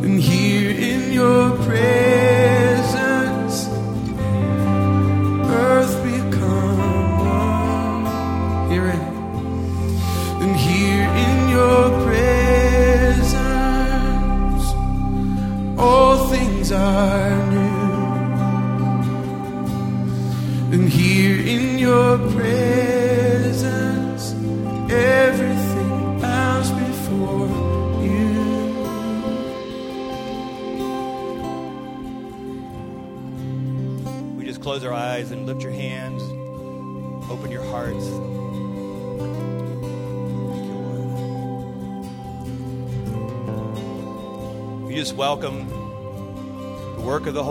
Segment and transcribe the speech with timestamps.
[0.00, 1.87] And here in your presence,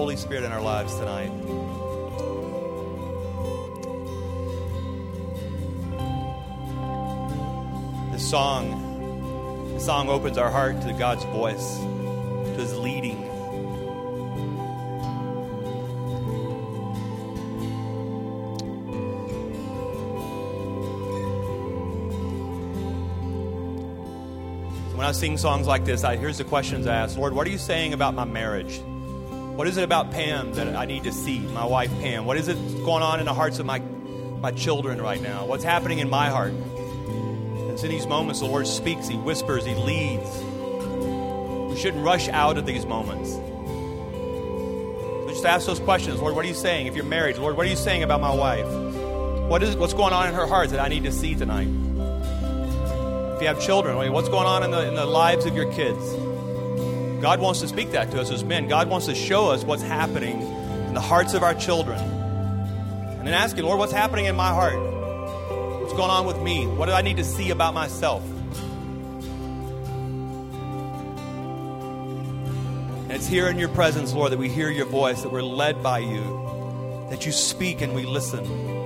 [0.08, 1.28] Holy Spirit in our lives tonight.
[8.14, 13.18] This song, this song opens our heart to God's voice, to His leading.
[24.96, 27.50] When I sing songs like this, I, here's the questions I ask Lord, what are
[27.50, 28.80] you saying about my marriage?
[29.58, 32.26] What is it about Pam that I need to see, my wife Pam?
[32.26, 35.48] What is it going on in the hearts of my, my children right now?
[35.48, 36.54] What's happening in my heart?
[37.72, 40.30] It's in these moments the Lord speaks, He whispers, He leads.
[41.72, 43.32] We shouldn't rush out of these moments.
[43.32, 46.86] So just ask those questions Lord, what are you saying?
[46.86, 48.68] If you're married, Lord, what are you saying about my wife?
[49.50, 51.68] What is, what's going on in her heart that I need to see tonight?
[53.34, 56.27] If you have children, what's going on in the, in the lives of your kids?
[57.22, 58.68] God wants to speak that to us as men.
[58.68, 60.42] God wants to show us what's happening
[60.88, 62.00] in the hearts of our children.
[62.00, 64.78] And then asking, Lord, what's happening in my heart?
[65.82, 66.68] What's going on with me?
[66.68, 68.24] What do I need to see about myself?
[73.04, 75.82] And it's here in your presence, Lord, that we hear your voice, that we're led
[75.82, 78.77] by you, that you speak and we listen.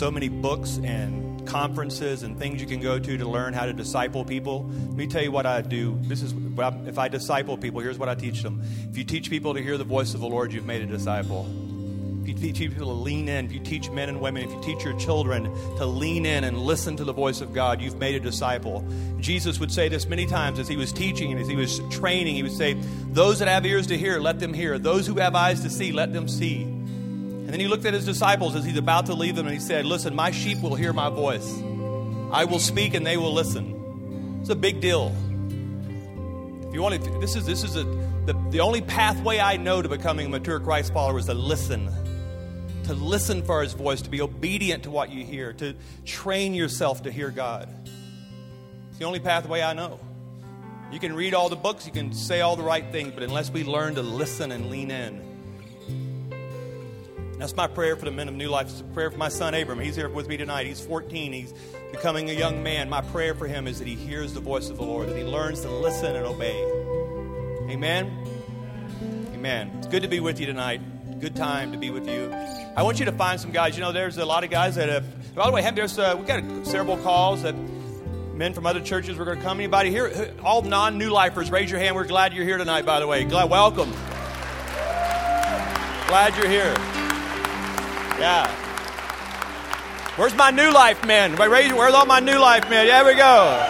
[0.00, 3.72] So many books and conferences and things you can go to to learn how to
[3.74, 4.64] disciple people.
[4.66, 5.98] Let me tell you what I do.
[6.04, 6.32] This is
[6.86, 8.62] if I disciple people, here's what I teach them.
[8.88, 11.46] If you teach people to hear the voice of the Lord, you've made a disciple.
[12.22, 14.62] If you teach people to lean in, if you teach men and women, if you
[14.62, 15.44] teach your children
[15.76, 18.82] to lean in and listen to the voice of God, you've made a disciple.
[19.18, 22.36] Jesus would say this many times as he was teaching and as he was training.
[22.36, 22.72] He would say,
[23.12, 24.78] Those that have ears to hear, let them hear.
[24.78, 26.69] Those who have eyes to see, let them see.
[27.50, 29.58] And then he looked at his disciples as he's about to leave them and he
[29.60, 31.52] said, Listen, my sheep will hear my voice.
[32.30, 34.38] I will speak and they will listen.
[34.40, 35.12] It's a big deal.
[36.68, 39.82] If you want to, this is, this is a, the, the only pathway I know
[39.82, 41.90] to becoming a mature Christ follower is to listen.
[42.84, 45.74] To listen for his voice, to be obedient to what you hear, to
[46.04, 47.68] train yourself to hear God.
[48.90, 49.98] It's the only pathway I know.
[50.92, 53.50] You can read all the books, you can say all the right things, but unless
[53.50, 55.29] we learn to listen and lean in,
[57.40, 58.68] that's my prayer for the men of New Life.
[58.68, 59.80] It's a prayer for my son Abram.
[59.80, 60.66] He's here with me tonight.
[60.66, 61.32] He's 14.
[61.32, 61.54] He's
[61.90, 62.90] becoming a young man.
[62.90, 65.24] My prayer for him is that he hears the voice of the Lord, that he
[65.24, 66.62] learns to listen and obey.
[67.70, 68.12] Amen.
[69.32, 69.72] Amen.
[69.78, 70.82] It's good to be with you tonight.
[71.18, 72.30] Good time to be with you.
[72.76, 73.74] I want you to find some guys.
[73.74, 75.34] You know, there's a lot of guys that have.
[75.34, 77.54] By the way, there's uh, we got several calls that
[78.34, 79.60] men from other churches were going to come.
[79.60, 80.34] Anybody here?
[80.42, 81.96] All non-new lifers, raise your hand.
[81.96, 82.84] We're glad you're here tonight.
[82.84, 83.90] By the way, glad welcome.
[86.06, 87.09] Glad you're here.
[88.20, 88.46] Yeah.
[90.16, 91.36] Where's my new life men?
[91.36, 92.86] Where's all my new life men?
[92.86, 93.66] There we go.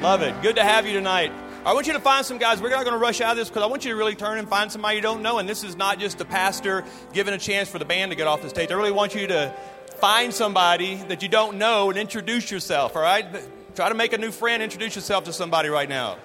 [0.00, 0.40] Love it.
[0.42, 1.32] Good to have you tonight.
[1.64, 2.62] I want you to find some guys.
[2.62, 4.38] We're not going to rush out of this because I want you to really turn
[4.38, 5.38] and find somebody you don't know.
[5.38, 8.28] And this is not just the pastor giving a chance for the band to get
[8.28, 8.70] off the stage.
[8.70, 9.52] I really want you to
[9.96, 13.26] find somebody that you don't know and introduce yourself, all right?
[13.74, 16.18] Try to make a new friend, introduce yourself to somebody right now.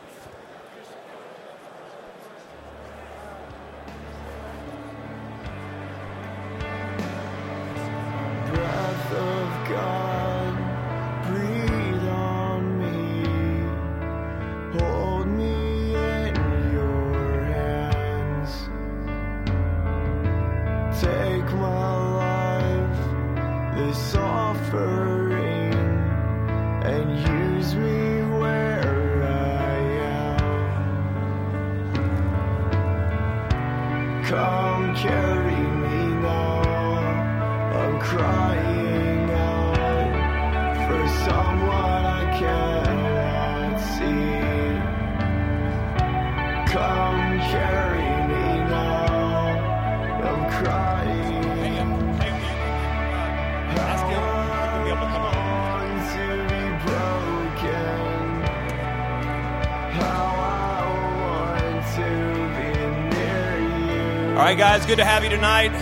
[64.87, 65.73] Good to have you tonight.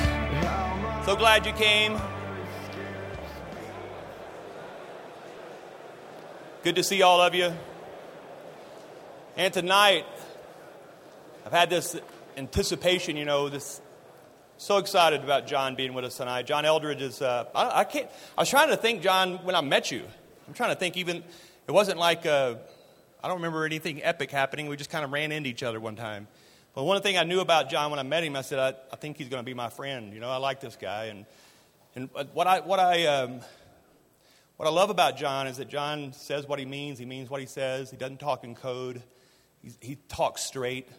[1.05, 2.01] So glad you came.
[6.63, 7.53] Good to see all of you.
[9.37, 10.07] And tonight,
[11.45, 11.95] I've had this
[12.35, 13.79] anticipation, you know, this
[14.57, 16.47] so excited about John being with us tonight.
[16.47, 19.61] John Eldredge is, uh, I, I can't, I was trying to think, John, when I
[19.61, 20.01] met you.
[20.47, 21.17] I'm trying to think even,
[21.67, 22.55] it wasn't like, uh,
[23.23, 24.67] I don't remember anything epic happening.
[24.67, 26.27] We just kind of ran into each other one time.
[26.75, 28.97] But one thing I knew about John when I met him, I said, I, I
[28.97, 30.13] think he's going to be my friend.
[30.13, 31.05] You know, I like this guy.
[31.05, 31.25] And,
[31.95, 33.39] and what I, what I, um,
[34.57, 36.99] what I love about John is that John says what he means.
[36.99, 37.91] He means what he says.
[37.91, 39.01] He doesn't talk in code.
[39.61, 40.89] He's, he talks straight.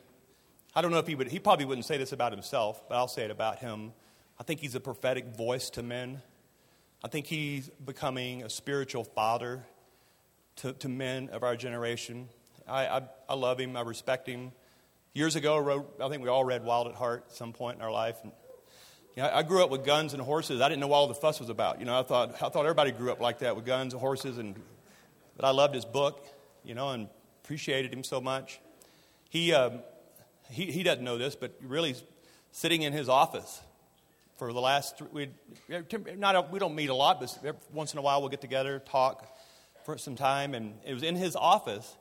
[0.75, 3.07] I don't know if he would, he probably wouldn't say this about himself, but I'll
[3.07, 3.93] say it about him.
[4.41, 6.23] I think he's a prophetic voice to men.
[7.05, 9.67] I think he's becoming a spiritual father
[10.57, 12.31] to, to men of our generation.
[12.67, 13.77] I, I, I love him.
[13.77, 14.53] I respect him.
[15.17, 17.79] Years ago, I, wrote, I think we all read Wild at Heart at some point
[17.79, 18.17] in our life.
[18.23, 18.33] And,
[19.17, 20.61] you know, I grew up with guns and horses.
[20.61, 21.81] I didn't know what all the fuss was about.
[21.81, 24.37] You know, I thought, I thought everybody grew up like that with guns and horses.
[24.37, 24.55] And,
[25.35, 26.27] but I loved his book,
[26.65, 27.09] you know, and
[27.43, 28.61] appreciated him so much.
[29.31, 29.79] He, um,
[30.51, 31.97] he, he doesn't know this, but really
[32.51, 33.63] sitting in his office
[34.37, 35.31] for the last we
[36.19, 39.27] not we don't meet a lot, but once in a while we'll get together, talk
[39.87, 41.97] for some time, and it was in his office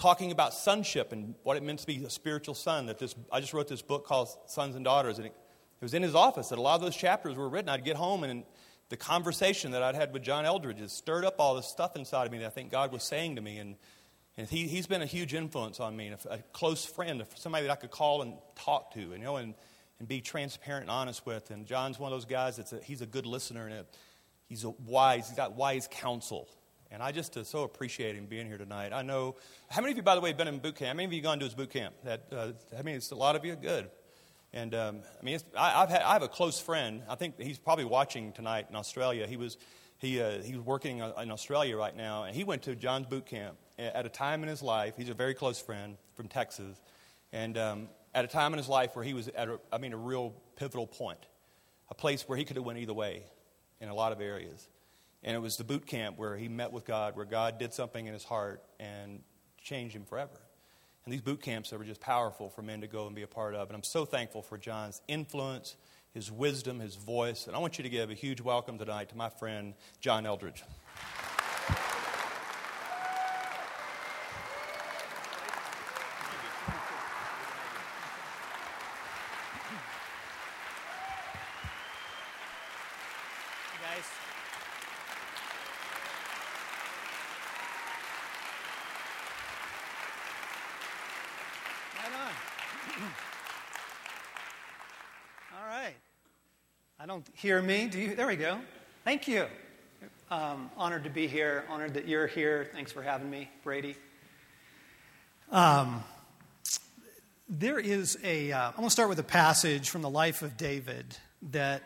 [0.00, 2.86] talking about sonship and what it meant to be a spiritual son.
[2.86, 5.34] That this I just wrote this book called Sons and Daughters, and it,
[5.80, 7.68] it was in his office that a lot of those chapters were written.
[7.68, 8.44] I'd get home and
[8.88, 12.26] the conversation that I'd had with John Eldredge has stirred up all this stuff inside
[12.26, 13.76] of me that I think God was saying to me, and
[14.36, 17.66] and he, he's been a huge influence on me, and a, a close friend, somebody
[17.66, 19.54] that I could call and talk to, you know, and,
[19.98, 21.50] and be transparent and honest with.
[21.50, 23.86] And John's one of those guys that's a, he's a good listener and a,
[24.48, 26.48] he's a wise, he's got wise counsel.
[26.90, 28.92] And I just uh, so appreciate him being here tonight.
[28.92, 29.36] I know,
[29.68, 30.88] how many of you, by the way, have been in boot camp?
[30.88, 31.94] How many of you gone to his boot camp?
[32.04, 33.54] That, uh, I mean, it's a lot of you.
[33.54, 33.88] Good.
[34.52, 37.02] And um, I mean, I, have had, I have a close friend.
[37.08, 39.26] I think he's probably watching tonight in Australia.
[39.28, 39.56] He was,
[39.98, 43.06] he, uh, he was working uh, in Australia right now, and he went to John's
[43.06, 44.94] boot camp at a time in his life.
[44.96, 46.80] He's a very close friend from Texas,
[47.32, 49.92] and um, at a time in his life where he was at, a, I mean,
[49.92, 51.24] a real pivotal point,
[51.88, 53.22] a place where he could have went either way
[53.80, 54.68] in a lot of areas.
[55.22, 58.06] And it was the boot camp where he met with God, where God did something
[58.06, 59.20] in his heart and
[59.62, 60.40] changed him forever.
[61.04, 63.54] And these boot camps were just powerful for men to go and be a part
[63.54, 63.68] of.
[63.68, 65.76] And I'm so thankful for John's influence,
[66.14, 67.46] his wisdom, his voice.
[67.46, 70.62] And I want you to give a huge welcome tonight to my friend, John Eldredge.
[83.90, 84.04] guys.
[91.96, 92.32] Right on.
[95.58, 95.94] All right.
[96.98, 97.86] I don't hear me.
[97.86, 98.14] Do you?
[98.14, 98.58] There we go.
[99.02, 99.46] Thank you.
[100.30, 101.64] Um, honored to be here.
[101.70, 102.68] Honored that you're here.
[102.74, 103.96] Thanks for having me, Brady.
[105.50, 106.04] Um,
[107.48, 108.52] there is a.
[108.52, 111.16] Uh, I'm going to start with a passage from the life of David
[111.50, 111.82] that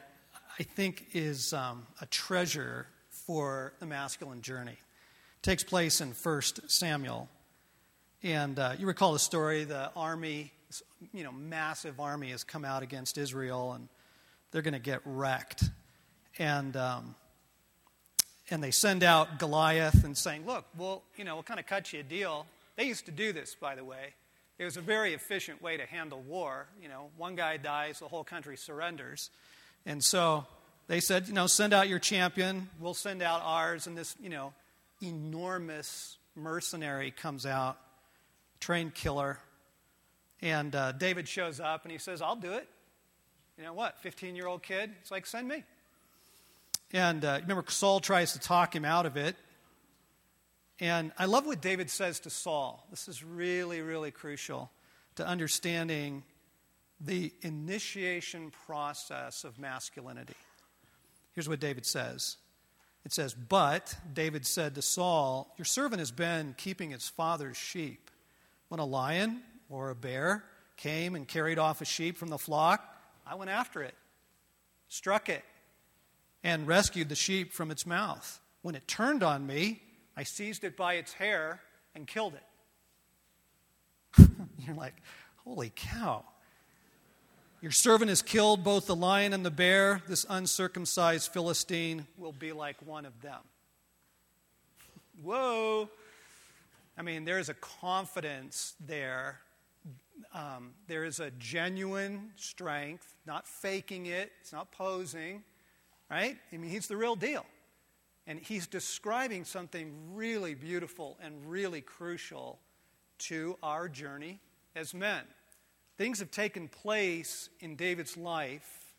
[0.58, 4.72] I think is um, a treasure for the masculine journey.
[4.72, 7.28] It takes place in 1 Samuel.
[8.24, 10.50] And uh, you recall the story the army,
[11.12, 13.88] you know, massive army has come out against Israel and
[14.54, 15.64] they're going to get wrecked.
[16.38, 17.16] And, um,
[18.48, 21.92] and they send out Goliath and saying, Look, we'll, you know, we'll kind of cut
[21.92, 22.46] you a deal.
[22.76, 24.14] They used to do this, by the way.
[24.56, 26.68] It was a very efficient way to handle war.
[26.80, 29.30] You know, one guy dies, the whole country surrenders.
[29.86, 30.46] And so
[30.86, 33.88] they said, you know, send out your champion, we'll send out ours.
[33.88, 34.52] And this, you know,
[35.02, 37.76] enormous mercenary comes out,
[38.60, 39.40] trained killer.
[40.40, 42.68] And uh, David shows up and he says, I'll do it.
[43.58, 43.98] You know what?
[43.98, 44.90] 15 year old kid?
[45.00, 45.62] It's like, send me.
[46.92, 49.36] And uh, remember, Saul tries to talk him out of it.
[50.80, 52.84] And I love what David says to Saul.
[52.90, 54.70] This is really, really crucial
[55.16, 56.24] to understanding
[57.00, 60.34] the initiation process of masculinity.
[61.32, 62.36] Here's what David says
[63.04, 68.10] it says, But David said to Saul, Your servant has been keeping his father's sheep.
[68.68, 70.42] When a lion or a bear
[70.76, 72.93] came and carried off a sheep from the flock,
[73.26, 73.94] I went after it,
[74.88, 75.44] struck it,
[76.42, 78.40] and rescued the sheep from its mouth.
[78.62, 79.82] When it turned on me,
[80.16, 81.60] I seized it by its hair
[81.94, 84.28] and killed it.
[84.58, 84.94] You're like,
[85.44, 86.24] holy cow.
[87.60, 90.02] Your servant has killed both the lion and the bear.
[90.06, 93.40] This uncircumcised Philistine will be like one of them.
[95.22, 95.88] Whoa.
[96.98, 99.40] I mean, there's a confidence there.
[100.32, 105.42] Um, there is a genuine strength, not faking it, it's not posing,
[106.10, 106.36] right?
[106.52, 107.44] I mean, he's the real deal.
[108.26, 112.58] And he's describing something really beautiful and really crucial
[113.18, 114.40] to our journey
[114.74, 115.24] as men.
[115.96, 118.94] Things have taken place in David's life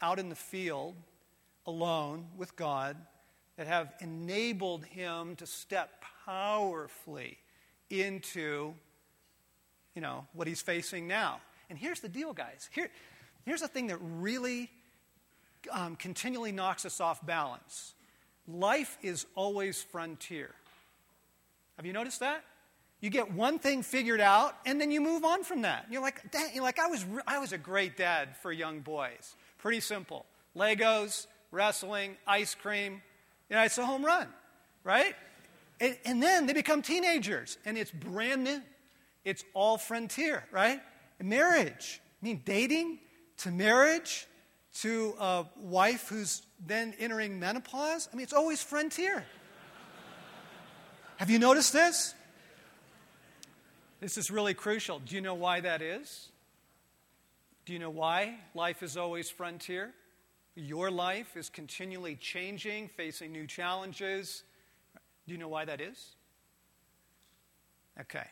[0.00, 0.94] out in the field,
[1.66, 2.96] alone with God,
[3.56, 7.38] that have enabled him to step powerfully
[7.88, 8.74] into
[9.96, 11.40] you know what he's facing now.
[11.68, 12.68] And here's the deal guys.
[12.72, 12.90] Here,
[13.44, 14.70] here's the thing that really
[15.72, 17.94] um, continually knocks us off balance.
[18.46, 20.50] Life is always frontier.
[21.76, 22.44] Have you noticed that?
[23.00, 25.86] You get one thing figured out and then you move on from that.
[25.90, 26.22] You're like
[26.54, 29.34] you're like I was, I was a great dad for young boys.
[29.58, 30.26] Pretty simple.
[30.56, 33.02] Legos wrestling ice cream.
[33.48, 34.28] You know, it's a home run,
[34.84, 35.14] right?
[35.80, 38.60] And, and then they become teenagers, and it's brand new.
[39.26, 40.80] It's all frontier, right?
[41.20, 42.00] Marriage.
[42.22, 43.00] I mean, dating
[43.38, 44.28] to marriage
[44.82, 48.08] to a wife who's then entering menopause.
[48.12, 49.26] I mean, it's always frontier.
[51.16, 52.14] Have you noticed this?
[54.00, 55.00] This is really crucial.
[55.00, 56.28] Do you know why that is?
[57.64, 59.92] Do you know why life is always frontier?
[60.54, 64.44] Your life is continually changing, facing new challenges.
[65.26, 66.14] Do you know why that is?
[68.02, 68.28] Okay.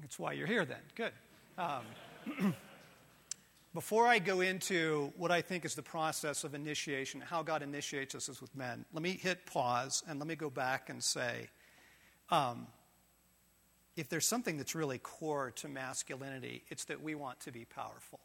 [0.00, 0.78] That's why you're here then.
[0.94, 1.12] Good.
[1.56, 2.54] Um,
[3.74, 8.14] before I go into what I think is the process of initiation, how God initiates
[8.14, 11.48] us as with men, let me hit pause and let me go back and say
[12.30, 12.66] um,
[13.96, 18.20] if there's something that's really core to masculinity, it's that we want to be powerful.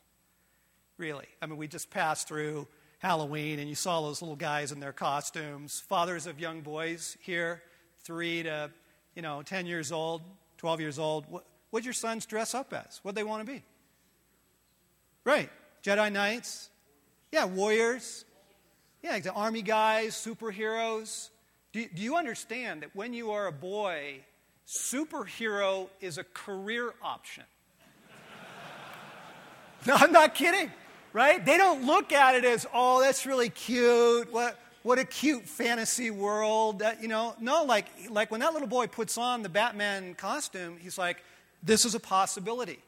[0.97, 1.25] Really.
[1.41, 2.67] I mean, we just passed through
[2.99, 5.79] Halloween and you saw those little guys in their costumes.
[5.87, 7.63] Fathers of young boys here,
[8.03, 8.69] three to,
[9.15, 10.21] you know, 10 years old,
[10.57, 11.25] 12 years old.
[11.29, 12.99] What, what'd your sons dress up as?
[13.01, 13.63] What'd they want to be?
[15.25, 15.49] Right.
[15.81, 16.69] Jedi Knights.
[17.31, 18.25] Yeah, warriors.
[19.01, 21.29] Yeah, the army guys, superheroes.
[21.71, 24.19] Do, do you understand that when you are a boy,
[24.67, 27.45] superhero is a career option?
[29.87, 30.69] no, I'm not kidding
[31.13, 31.43] right?
[31.45, 34.33] They don't look at it as, oh, that's really cute.
[34.33, 36.79] What, what a cute fantasy world.
[36.79, 40.77] That, you know, no, like, like when that little boy puts on the Batman costume,
[40.81, 41.23] he's like,
[41.63, 42.79] this is a possibility.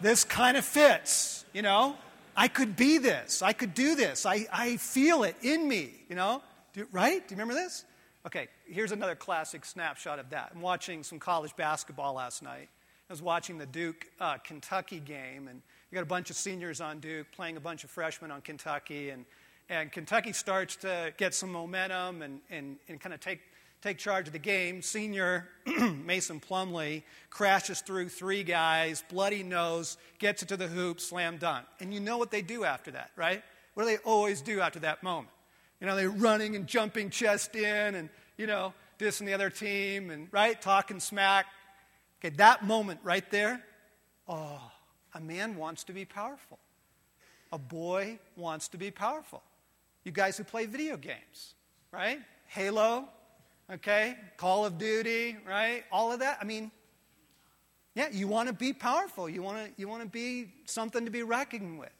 [0.00, 1.96] this kind of fits, you know?
[2.36, 3.42] I could be this.
[3.42, 4.26] I could do this.
[4.26, 6.42] I, I feel it in me, you know?
[6.74, 7.26] Do, right?
[7.26, 7.84] Do you remember this?
[8.26, 10.50] Okay, here's another classic snapshot of that.
[10.54, 12.68] I'm watching some college basketball last night.
[13.08, 16.80] I was watching the Duke uh, Kentucky game, and you got a bunch of seniors
[16.80, 19.24] on Duke playing a bunch of freshmen on Kentucky, and,
[19.68, 23.40] and Kentucky starts to get some momentum and, and, and kind of take,
[23.82, 24.82] take charge of the game.
[24.82, 25.48] Senior
[26.04, 31.66] Mason Plumlee crashes through three guys, bloody nose, gets it to the hoop, slam dunk.
[31.80, 33.42] And you know what they do after that, right?
[33.74, 35.28] What do they always do after that moment?
[35.80, 39.50] You know, they're running and jumping chest in and, you know, this and the other
[39.50, 41.46] team and, right, talking smack.
[42.18, 43.62] Okay, that moment right there,
[44.26, 44.60] oh,
[45.14, 46.58] a man wants to be powerful.
[47.52, 49.42] A boy wants to be powerful.
[50.04, 51.54] You guys who play video games,
[51.92, 52.20] right?
[52.46, 53.08] Halo,
[53.72, 54.16] okay?
[54.36, 55.84] Call of Duty, right?
[55.90, 56.38] All of that.
[56.40, 56.70] I mean,
[57.94, 59.28] yeah, you want to be powerful.
[59.28, 61.90] You want to, you want to be something to be reckoned with.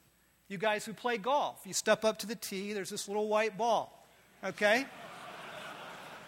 [0.48, 3.58] You guys who play golf, you step up to the tee, there's this little white
[3.58, 4.06] ball,
[4.44, 4.86] okay?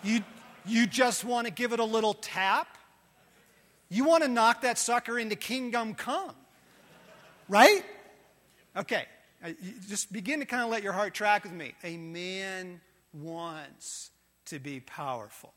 [0.02, 0.24] You,
[0.66, 2.78] you just want to give it a little tap,
[3.88, 6.34] you want to knock that sucker into kingdom come.
[7.48, 7.84] Right?
[8.76, 9.04] Okay.
[9.42, 9.50] Uh,
[9.88, 11.74] just begin to kind of let your heart track with me.
[11.84, 12.80] A man
[13.12, 14.10] wants
[14.50, 15.52] to be powerful.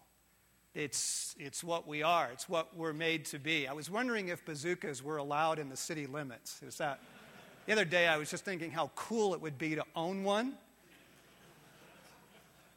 [0.74, 3.67] It's, it's what we are, it's what we're made to be.
[3.67, 6.62] I was wondering if bazookas were allowed in the city limits.
[6.63, 7.00] Is that.
[7.65, 10.53] The other day, I was just thinking how cool it would be to own one.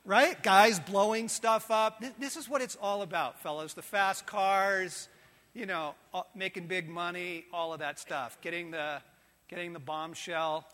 [0.04, 0.40] Right?
[0.42, 2.02] Guys blowing stuff up.
[2.18, 3.73] This is what it's all about, fellas.
[3.73, 5.09] The fast cars,
[5.54, 5.94] you know,
[6.35, 9.00] making big money, all of that stuff, getting the,
[9.49, 10.68] getting the bombshell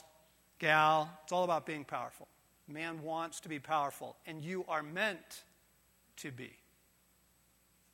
[0.59, 1.11] gal.
[1.23, 2.27] It's all about being powerful.
[2.71, 5.45] Man wants to be powerful, and you are meant
[6.19, 6.51] to be.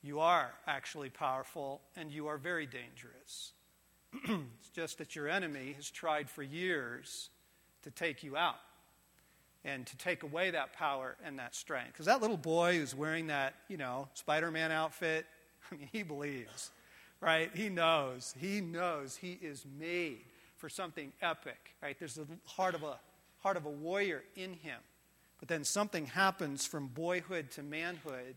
[0.03, 3.53] You are actually powerful and you are very dangerous.
[4.13, 7.29] it's just that your enemy has tried for years
[7.83, 8.55] to take you out
[9.65, 11.93] and to take away that power and that strength.
[11.93, 15.25] Because that little boy who's wearing that, you know, Spider Man outfit,
[15.71, 16.71] I mean, he believes,
[17.19, 17.49] right?
[17.53, 18.33] He knows.
[18.39, 20.21] He knows he is made
[20.55, 21.97] for something epic, right?
[21.99, 22.97] There's the heart of a
[23.47, 24.77] heart of a warrior in him.
[25.39, 28.35] But then something happens from boyhood to manhood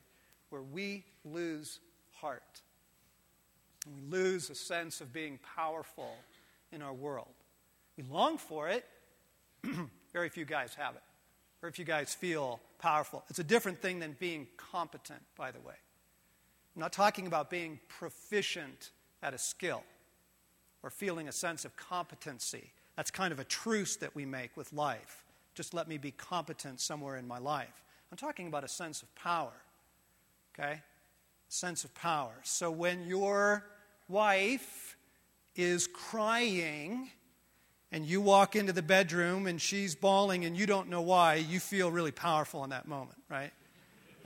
[0.50, 1.80] where we lose
[2.20, 2.60] heart.
[3.84, 6.14] And we lose a sense of being powerful
[6.70, 7.34] in our world.
[7.96, 8.86] We long for it.
[10.12, 11.02] Very few guys have it.
[11.60, 13.24] Very few guys feel powerful.
[13.28, 15.74] It's a different thing than being competent, by the way.
[16.76, 18.90] I'm not talking about being proficient
[19.24, 19.82] at a skill
[20.84, 22.70] or feeling a sense of competency.
[23.00, 25.24] That's kind of a truce that we make with life.
[25.54, 27.82] Just let me be competent somewhere in my life.
[28.12, 29.54] I'm talking about a sense of power.
[30.52, 30.82] Okay?
[31.48, 32.34] Sense of power.
[32.42, 33.64] So when your
[34.06, 34.98] wife
[35.56, 37.08] is crying
[37.90, 41.58] and you walk into the bedroom and she's bawling and you don't know why, you
[41.58, 43.52] feel really powerful in that moment, right?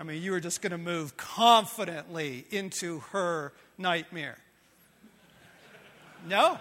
[0.00, 4.38] I mean, you are just going to move confidently into her nightmare.
[6.26, 6.58] No.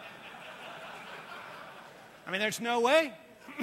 [2.25, 3.13] I mean, there's no way.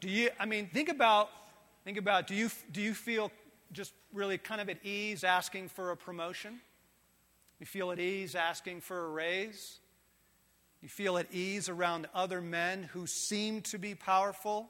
[0.00, 1.30] do you, I mean, think about,
[1.84, 3.30] think about, do you, do you feel
[3.72, 6.60] just really kind of at ease asking for a promotion?
[7.58, 9.78] You feel at ease asking for a raise?
[10.82, 14.68] You feel at ease around other men who seem to be powerful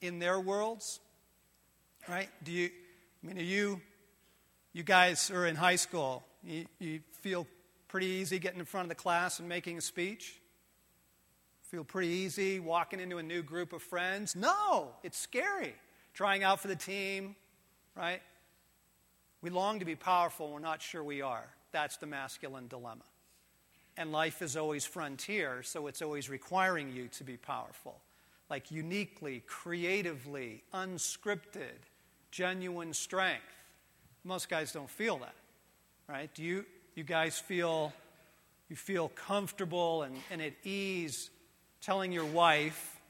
[0.00, 1.00] in their worlds?
[2.08, 2.28] Right?
[2.44, 2.70] Do you,
[3.22, 3.80] I mean, are you,
[4.72, 7.48] you guys are in high school, you, you feel
[7.88, 10.37] pretty easy getting in front of the class and making a speech?
[11.70, 14.34] Feel pretty easy walking into a new group of friends?
[14.34, 15.74] No, it's scary.
[16.14, 17.36] Trying out for the team,
[17.94, 18.22] right?
[19.42, 21.44] We long to be powerful, we're not sure we are.
[21.70, 23.04] That's the masculine dilemma.
[23.98, 28.00] And life is always frontier, so it's always requiring you to be powerful.
[28.48, 31.84] Like uniquely, creatively, unscripted,
[32.30, 33.42] genuine strength.
[34.24, 35.34] Most guys don't feel that,
[36.08, 36.32] right?
[36.32, 36.64] Do you,
[36.94, 37.92] you guys feel,
[38.70, 41.28] you feel comfortable and, and at ease
[41.80, 43.00] telling your wife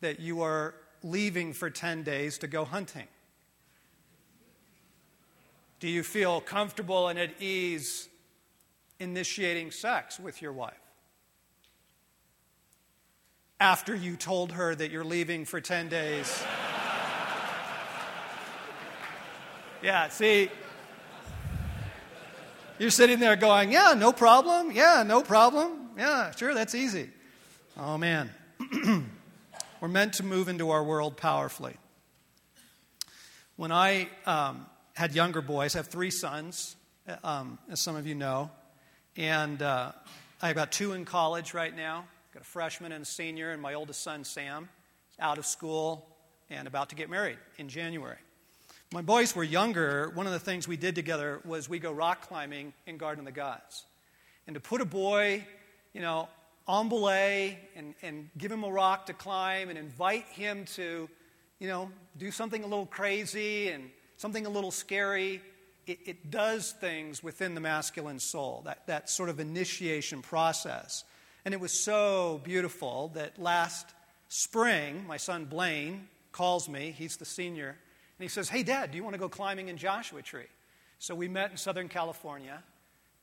[0.00, 3.06] that you are leaving for 10 days to go hunting?
[5.80, 8.08] Do you feel comfortable and at ease
[8.98, 10.74] initiating sex with your wife?
[13.60, 16.42] After you told her that you're leaving for 10 days.
[19.82, 20.50] yeah, see,
[22.78, 24.72] you're sitting there going, Yeah, no problem.
[24.72, 25.90] Yeah, no problem.
[25.96, 27.10] Yeah, sure, that's easy.
[27.76, 28.30] Oh, man.
[29.80, 31.76] We're meant to move into our world powerfully.
[33.56, 35.74] When I um, had younger boys.
[35.74, 36.76] I have three sons,
[37.22, 38.50] um, as some of you know.
[39.16, 39.92] And uh,
[40.40, 42.04] I've got two in college right now.
[42.28, 44.68] I've got a freshman and a senior, and my oldest son, Sam,
[45.12, 46.08] is out of school
[46.50, 48.18] and about to get married in January.
[48.92, 50.10] My boys were younger.
[50.14, 53.24] One of the things we did together was we go rock climbing in Garden of
[53.26, 53.84] the Gods.
[54.46, 55.44] And to put a boy,
[55.92, 56.28] you know,
[56.66, 56.90] on
[57.76, 61.08] and, and give him a rock to climb and invite him to,
[61.58, 65.42] you know, do something a little crazy and something a little scary,
[65.86, 71.04] it, it, does things within the masculine soul, that, that sort of initiation process.
[71.44, 73.92] And it was so beautiful that last
[74.28, 78.96] spring, my son Blaine calls me, he's the senior, and he says, Hey, Dad, do
[78.96, 80.46] you want to go climbing in Joshua Tree?
[80.98, 82.62] So we met in Southern California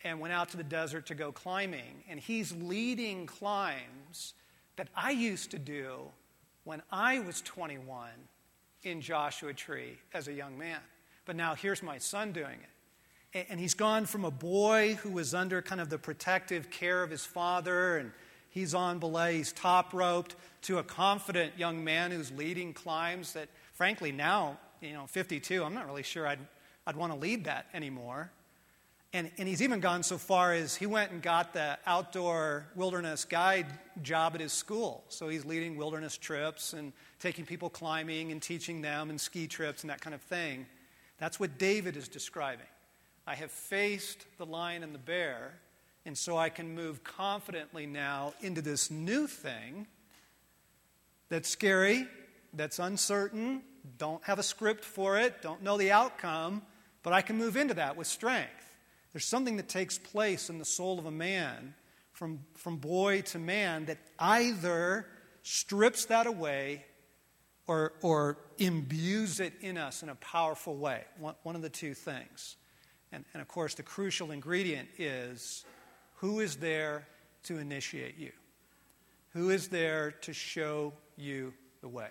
[0.03, 2.03] and went out to the desert to go climbing.
[2.09, 4.33] And he's leading climbs
[4.75, 6.09] that I used to do
[6.63, 8.09] when I was 21
[8.83, 10.79] in Joshua Tree as a young man.
[11.25, 12.57] But now here's my son doing
[13.33, 13.47] it.
[13.49, 17.09] And he's gone from a boy who was under kind of the protective care of
[17.09, 18.11] his father, and
[18.49, 23.47] he's on belay, he's top roped, to a confident young man who's leading climbs that,
[23.73, 26.39] frankly, now, you know, 52, I'm not really sure I'd,
[26.85, 28.31] I'd want to lead that anymore.
[29.13, 33.25] And, and he's even gone so far as he went and got the outdoor wilderness
[33.25, 33.65] guide
[34.01, 35.03] job at his school.
[35.09, 39.83] So he's leading wilderness trips and taking people climbing and teaching them and ski trips
[39.83, 40.65] and that kind of thing.
[41.17, 42.65] That's what David is describing.
[43.27, 45.53] I have faced the lion and the bear,
[46.05, 49.87] and so I can move confidently now into this new thing
[51.29, 52.07] that's scary,
[52.53, 53.61] that's uncertain,
[53.97, 56.61] don't have a script for it, don't know the outcome,
[57.03, 58.60] but I can move into that with strength.
[59.13, 61.73] There's something that takes place in the soul of a man
[62.13, 65.07] from, from boy to man that either
[65.43, 66.85] strips that away
[67.67, 71.03] or, or imbues it in us in a powerful way.
[71.17, 72.57] One, one of the two things.
[73.11, 75.65] And, and of course, the crucial ingredient is
[76.15, 77.07] who is there
[77.43, 78.31] to initiate you?
[79.33, 82.09] Who is there to show you the way?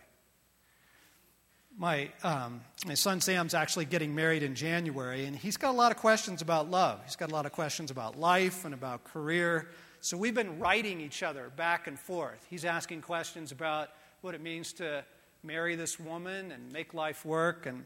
[1.78, 5.92] My, um, my son Sam's actually getting married in January, and he's got a lot
[5.92, 7.00] of questions about love.
[7.04, 9.68] He's got a lot of questions about life and about career.
[10.00, 12.46] So we've been writing each other back and forth.
[12.50, 13.88] He's asking questions about
[14.20, 15.04] what it means to
[15.42, 17.66] marry this woman and make life work.
[17.66, 17.84] And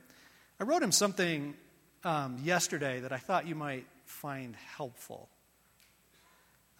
[0.58, 1.54] I wrote him something
[2.04, 5.28] um, yesterday that I thought you might find helpful.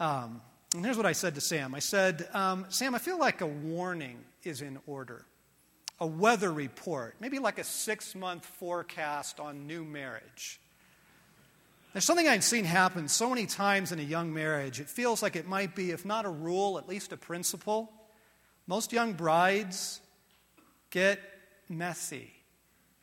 [0.00, 0.40] Um,
[0.74, 3.46] and here's what I said to Sam I said, um, Sam, I feel like a
[3.46, 5.24] warning is in order,
[6.00, 10.60] a weather report, maybe like a six month forecast on new marriage.
[11.92, 14.80] There's something I've seen happen so many times in a young marriage.
[14.80, 17.92] It feels like it might be, if not a rule, at least a principle.
[18.66, 20.00] Most young brides
[20.90, 21.20] get
[21.68, 22.32] messy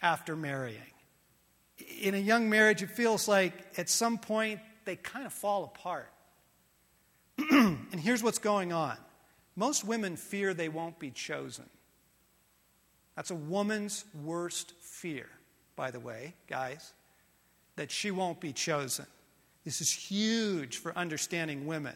[0.01, 0.81] after marrying.
[2.01, 6.11] In a young marriage, it feels like at some point they kind of fall apart.
[7.37, 8.97] and here's what's going on
[9.55, 11.69] most women fear they won't be chosen.
[13.15, 15.27] That's a woman's worst fear,
[15.75, 16.93] by the way, guys,
[17.75, 19.05] that she won't be chosen.
[19.63, 21.95] This is huge for understanding women.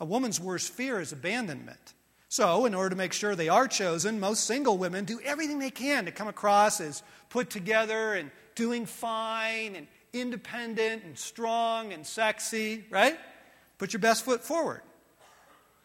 [0.00, 1.94] A woman's worst fear is abandonment.
[2.28, 5.70] So, in order to make sure they are chosen, most single women do everything they
[5.70, 12.06] can to come across as put together and doing fine and independent and strong and
[12.06, 13.18] sexy, right?
[13.78, 14.82] Put your best foot forward.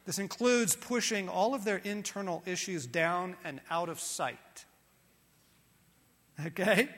[0.05, 4.65] This includes pushing all of their internal issues down and out of sight.
[6.45, 6.89] Okay?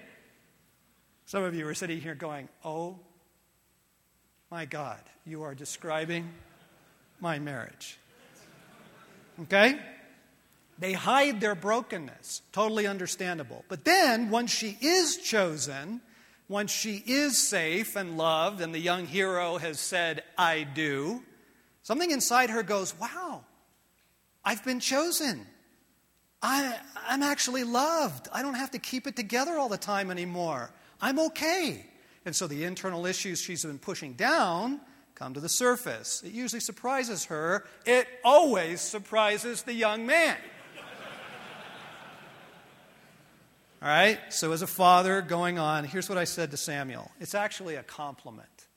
[1.26, 3.00] Some of you are sitting here going, Oh
[4.52, 6.30] my God, you are describing
[7.20, 7.98] my marriage.
[9.41, 9.80] Okay?
[10.80, 12.41] They hide their brokenness.
[12.52, 13.65] Totally understandable.
[13.67, 16.02] But then, once she is chosen,
[16.50, 21.24] once she is safe and loved, and the young hero has said, I do,
[21.88, 23.45] something inside her goes, Wow,
[24.43, 25.47] I've been chosen.
[26.41, 28.28] I, am actually loved.
[28.32, 30.69] I don't have to keep it together all the time anymore.
[31.02, 31.86] I'm okay.
[32.26, 34.82] And so the internal issues she's been pushing down
[35.15, 36.21] come to the surface.
[36.23, 37.65] It usually surprises her.
[37.86, 40.38] It always surprises the young man.
[43.82, 44.19] All right?
[44.30, 47.84] So, as a father going on, here's what I said to Samuel it's actually a
[47.84, 48.67] compliment.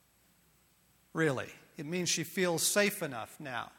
[1.13, 1.53] Really.
[1.81, 3.73] It means she feels safe enough now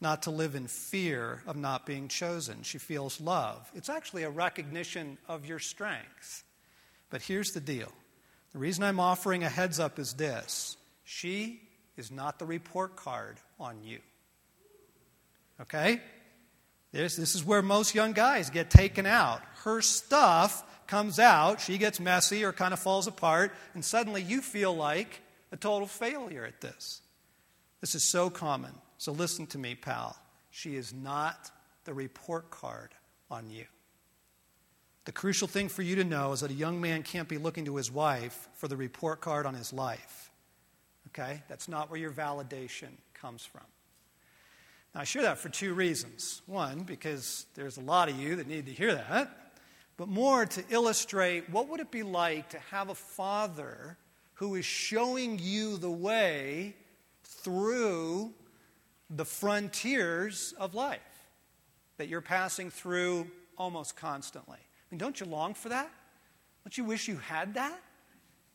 [0.00, 2.62] not to live in fear of not being chosen.
[2.62, 3.70] She feels love.
[3.72, 6.42] It's actually a recognition of your strength.
[7.08, 7.92] But here's the deal
[8.52, 11.60] the reason I'm offering a heads up is this she
[11.96, 14.00] is not the report card on you.
[15.60, 16.00] Okay?
[16.90, 19.40] This, this is where most young guys get taken out.
[19.62, 24.40] Her stuff comes out, she gets messy or kind of falls apart, and suddenly you
[24.40, 25.20] feel like
[25.52, 27.02] a total failure at this.
[27.80, 28.72] This is so common.
[28.98, 30.16] So listen to me, pal.
[30.50, 31.50] She is not
[31.84, 32.94] the report card
[33.30, 33.64] on you.
[35.06, 37.64] The crucial thing for you to know is that a young man can't be looking
[37.64, 40.30] to his wife for the report card on his life.
[41.08, 41.42] Okay?
[41.48, 43.62] That's not where your validation comes from.
[44.94, 46.42] Now, I share that for two reasons.
[46.46, 49.54] One, because there's a lot of you that need to hear that,
[49.96, 53.96] but more to illustrate what would it be like to have a father
[54.34, 56.74] who is showing you the way
[57.42, 58.32] through
[59.08, 61.00] the frontiers of life
[61.98, 63.26] that you're passing through
[63.58, 64.58] almost constantly.
[64.58, 65.90] I mean, don't you long for that?
[66.64, 67.78] Don't you wish you had that?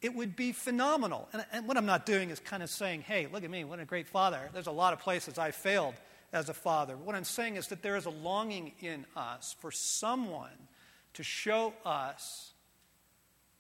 [0.02, 1.28] It would be phenomenal.
[1.34, 3.80] And, and, what I'm not doing is kind of saying, hey, look at me, what
[3.80, 4.50] a great father.
[4.54, 5.96] There's a lot of places I failed
[6.34, 6.96] as a father.
[6.98, 10.68] What I'm saying is that there is a longing in us for someone
[11.14, 12.54] to show us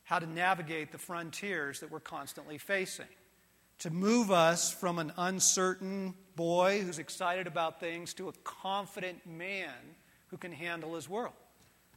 [0.03, 3.05] how to navigate the frontiers that we're constantly facing,
[3.79, 9.73] to move us from an uncertain boy who's excited about things to a confident man
[10.27, 11.33] who can handle his world.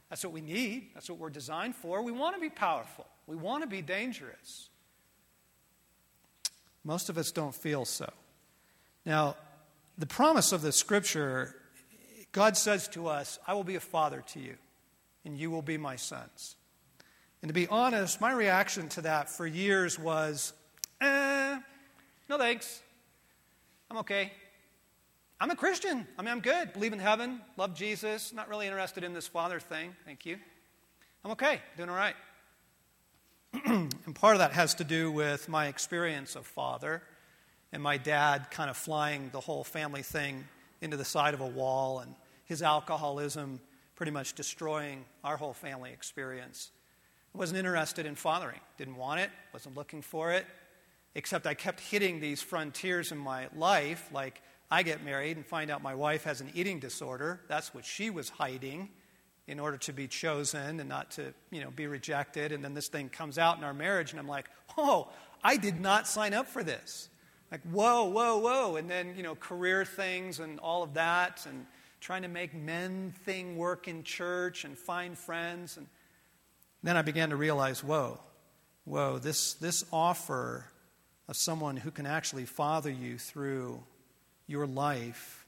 [0.09, 0.89] That's what we need.
[0.93, 2.01] That's what we're designed for.
[2.01, 4.69] We want to be powerful, we want to be dangerous.
[6.83, 8.09] Most of us don't feel so.
[9.05, 9.35] Now,
[9.97, 11.55] the promise of the scripture,
[12.31, 14.55] God says to us, I will be a father to you,
[15.25, 16.55] and you will be my sons.
[17.41, 20.53] And to be honest, my reaction to that for years was,
[21.01, 21.59] eh,
[22.29, 22.81] no thanks.
[23.89, 24.31] I'm okay.
[25.41, 26.05] I'm a Christian.
[26.17, 26.73] I mean, I'm good.
[26.73, 29.95] Believe in heaven, love Jesus, not really interested in this father thing.
[30.05, 30.37] Thank you.
[31.23, 32.15] I'm okay, doing all right.
[33.65, 37.01] and part of that has to do with my experience of father
[37.71, 40.45] and my dad kind of flying the whole family thing
[40.81, 42.13] into the side of a wall and
[42.45, 43.59] his alcoholism
[43.95, 46.71] pretty much destroying our whole family experience.
[47.33, 50.45] I wasn't interested in fathering, didn't want it, wasn't looking for it,
[51.19, 55.69] except I kept hitting these frontiers in my life, like I get married and find
[55.69, 57.41] out my wife has an eating disorder.
[57.49, 58.87] That's what she was hiding
[59.45, 62.53] in order to be chosen and not to, you know, be rejected.
[62.53, 64.45] And then this thing comes out in our marriage, and I'm like,
[64.77, 65.09] oh,
[65.43, 67.09] I did not sign up for this.
[67.51, 68.77] Like, whoa, whoa, whoa.
[68.77, 71.65] And then, you know, career things and all of that, and
[71.99, 75.75] trying to make men thing work in church and find friends.
[75.75, 75.87] And
[76.81, 78.21] then I began to realize, whoa,
[78.85, 80.71] whoa, this, this offer
[81.29, 83.81] of someone who can actually father you through
[84.47, 85.45] your life,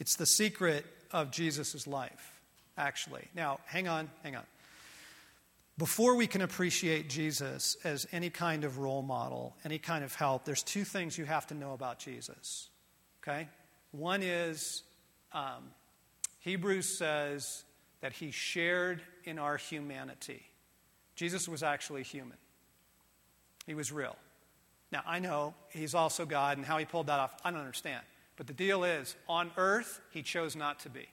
[0.00, 2.40] it's the secret of Jesus' life
[2.76, 3.28] actually.
[3.36, 4.42] Now, hang on, hang on.
[5.76, 10.44] Before we can appreciate Jesus as any kind of role model, any kind of help,
[10.44, 12.68] there's two things you have to know about Jesus.
[13.22, 13.48] Okay?
[13.92, 14.84] One is
[15.32, 15.70] um,
[16.40, 17.64] Hebrews says
[18.00, 20.42] that he shared in our humanity.
[21.14, 22.38] Jesus was actually human,
[23.66, 24.16] he was real.
[24.94, 28.00] Now, I know he's also God, and how he pulled that off, I don't understand.
[28.36, 31.08] But the deal is, on earth, he chose not to be.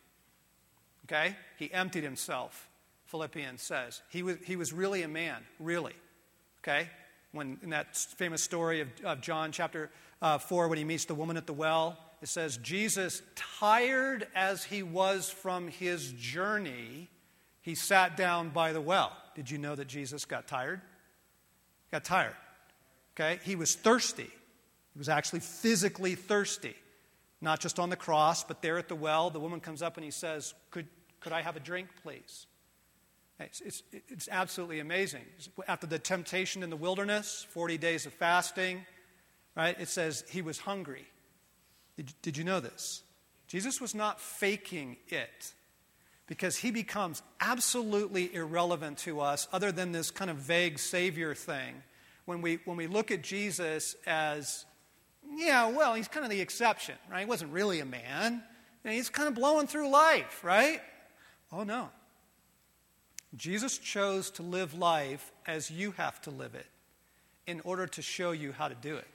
[1.05, 1.35] Okay?
[1.57, 2.69] He emptied himself,
[3.07, 4.03] Philippians says.
[4.09, 5.95] He was, he was really a man, really.
[6.59, 6.89] Okay?
[7.31, 9.89] When in that famous story of, of John chapter
[10.21, 13.23] uh, 4, when he meets the woman at the well, it says, Jesus,
[13.59, 17.09] tired as he was from his journey,
[17.63, 19.17] he sat down by the well.
[19.33, 20.81] Did you know that Jesus got tired?
[21.91, 22.35] Got tired.
[23.15, 23.39] Okay?
[23.43, 24.29] He was thirsty.
[24.93, 26.75] He was actually physically thirsty.
[27.41, 30.03] Not just on the cross, but there at the well, the woman comes up and
[30.03, 30.87] he says, Could,
[31.19, 32.45] could I have a drink, please?
[33.39, 35.23] It's, it's, it's absolutely amazing.
[35.67, 38.85] After the temptation in the wilderness, 40 days of fasting,
[39.55, 39.75] right?
[39.79, 41.05] It says he was hungry.
[41.97, 43.01] Did, did you know this?
[43.47, 45.53] Jesus was not faking it
[46.27, 51.83] because he becomes absolutely irrelevant to us other than this kind of vague savior thing
[52.31, 54.65] when we, when we look at Jesus as
[55.35, 57.19] yeah, well, he's kind of the exception, right?
[57.19, 58.41] He wasn't really a man.
[58.85, 60.81] And he's kind of blowing through life, right?
[61.51, 61.89] Oh, no.
[63.35, 66.67] Jesus chose to live life as you have to live it
[67.47, 69.07] in order to show you how to do it.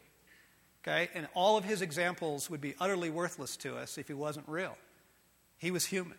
[0.82, 1.08] Okay?
[1.14, 4.76] And all of his examples would be utterly worthless to us if he wasn't real.
[5.56, 6.18] He was human.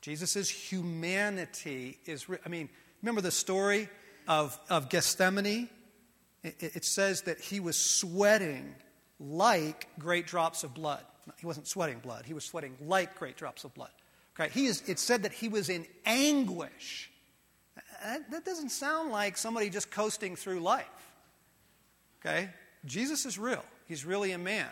[0.00, 2.68] Jesus' humanity is, I mean,
[3.02, 3.88] remember the story
[4.28, 5.68] of, of Gethsemane?
[6.44, 8.74] It, says that he was sweating
[9.20, 11.04] like great drops of blood.
[11.38, 13.90] He wasn't sweating blood, he was sweating like great drops of blood.
[14.38, 17.10] Okay, he is, it said that he was in anguish.
[18.02, 20.86] That, that doesn't sound like somebody just coasting through life.
[22.20, 22.48] Okay?
[22.84, 23.64] Jesus is real.
[23.86, 24.68] He's really a man.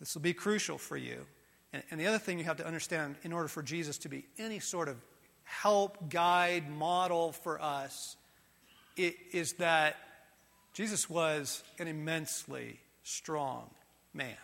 [0.00, 1.24] This will be crucial for you.
[1.72, 4.24] And, and, the other thing you have to understand in order for Jesus to be
[4.38, 4.96] any sort of
[5.44, 8.16] help, guide, model for us
[8.96, 9.96] it, is that
[10.78, 13.68] Jesus was an immensely strong
[14.14, 14.36] man.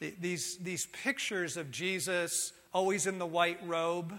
[0.00, 4.12] These, these pictures of Jesus always in the white robe,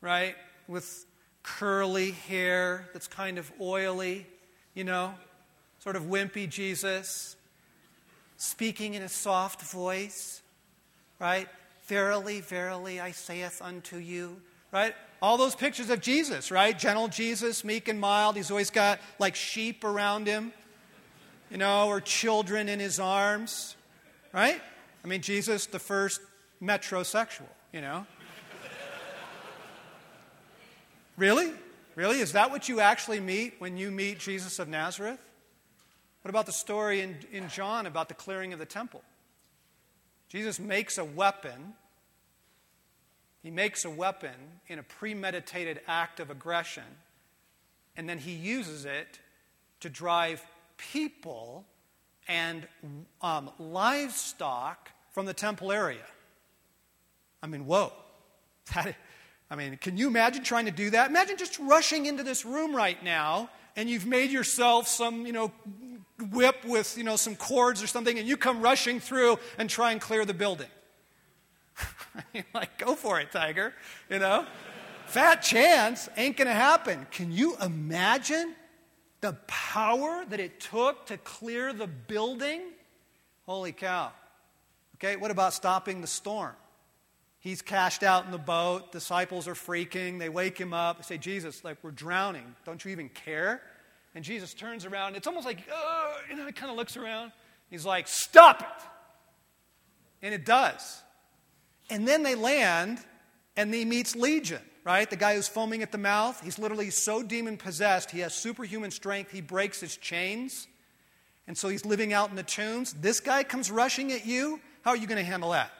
[0.00, 0.34] right?
[0.66, 1.06] With
[1.44, 4.26] curly hair that's kind of oily,
[4.74, 5.14] you know,
[5.78, 7.36] sort of wimpy Jesus,
[8.36, 10.42] speaking in a soft voice,
[11.20, 11.46] right?
[11.84, 14.40] Verily, verily, I saith unto you,
[14.72, 14.96] right?
[15.22, 16.78] All those pictures of Jesus, right?
[16.78, 18.36] Gentle Jesus, meek and mild.
[18.36, 20.52] He's always got like sheep around him,
[21.50, 23.76] you know, or children in his arms,
[24.32, 24.60] right?
[25.04, 26.20] I mean, Jesus, the first
[26.62, 28.06] metrosexual, you know?
[31.16, 31.52] really?
[31.96, 32.20] Really?
[32.20, 35.18] Is that what you actually meet when you meet Jesus of Nazareth?
[36.22, 39.02] What about the story in, in John about the clearing of the temple?
[40.28, 41.74] Jesus makes a weapon.
[43.42, 44.34] He makes a weapon
[44.68, 46.84] in a premeditated act of aggression,
[47.96, 49.18] and then he uses it
[49.80, 50.44] to drive
[50.76, 51.64] people
[52.28, 52.66] and
[53.22, 56.04] um, livestock from the temple area.
[57.42, 57.92] I mean, whoa.
[58.74, 58.94] That,
[59.50, 61.10] I mean, can you imagine trying to do that?
[61.10, 65.50] Imagine just rushing into this room right now and you've made yourself some, you know,
[66.30, 69.90] whip with, you know, some cords or something and you come rushing through and try
[69.90, 70.68] and clear the building.
[72.54, 73.72] Like, go for it, Tiger,
[74.08, 74.46] you know?
[75.06, 77.06] Fat chance ain't to happen.
[77.10, 78.54] Can you imagine
[79.20, 82.62] the power that it took to clear the building?
[83.46, 84.12] Holy cow.
[84.96, 86.54] Okay, what about stopping the storm?
[87.40, 88.92] He's cashed out in the boat.
[88.92, 90.18] Disciples are freaking.
[90.18, 90.98] They wake him up.
[90.98, 92.54] They say, Jesus, like, we're drowning.
[92.66, 93.62] Don't you even care?
[94.14, 95.16] And Jesus turns around.
[95.16, 97.32] It's almost like, oh, you know, he kind of looks around.
[97.70, 98.86] He's like, stop it.
[100.22, 101.02] And it does.
[101.90, 103.00] And then they land,
[103.56, 104.62] and he meets Legion.
[104.84, 105.08] right?
[105.10, 108.90] The guy who's foaming at the mouth, he's literally so demon possessed, he has superhuman
[108.90, 110.66] strength, he breaks his chains.
[111.46, 112.92] And so he's living out in the tombs.
[112.92, 114.60] This guy comes rushing at you.
[114.82, 115.72] How are you going to handle that?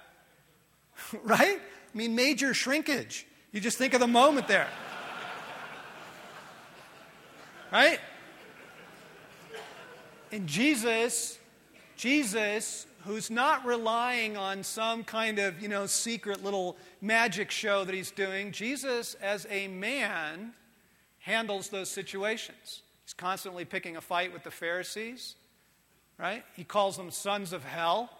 [1.22, 1.58] right?
[1.58, 3.26] I mean, major shrinkage.
[3.52, 4.66] You just think of the moment there.
[7.72, 8.00] right?
[10.32, 11.38] And Jesus,
[11.96, 17.94] Jesus, who's not relying on some kind of, you know, secret little magic show that
[17.94, 20.52] he's doing, Jesus, as a man,
[21.18, 22.82] handles those situations.
[23.04, 25.36] He's constantly picking a fight with the Pharisees,
[26.18, 26.44] right?
[26.54, 28.10] He calls them sons of hell.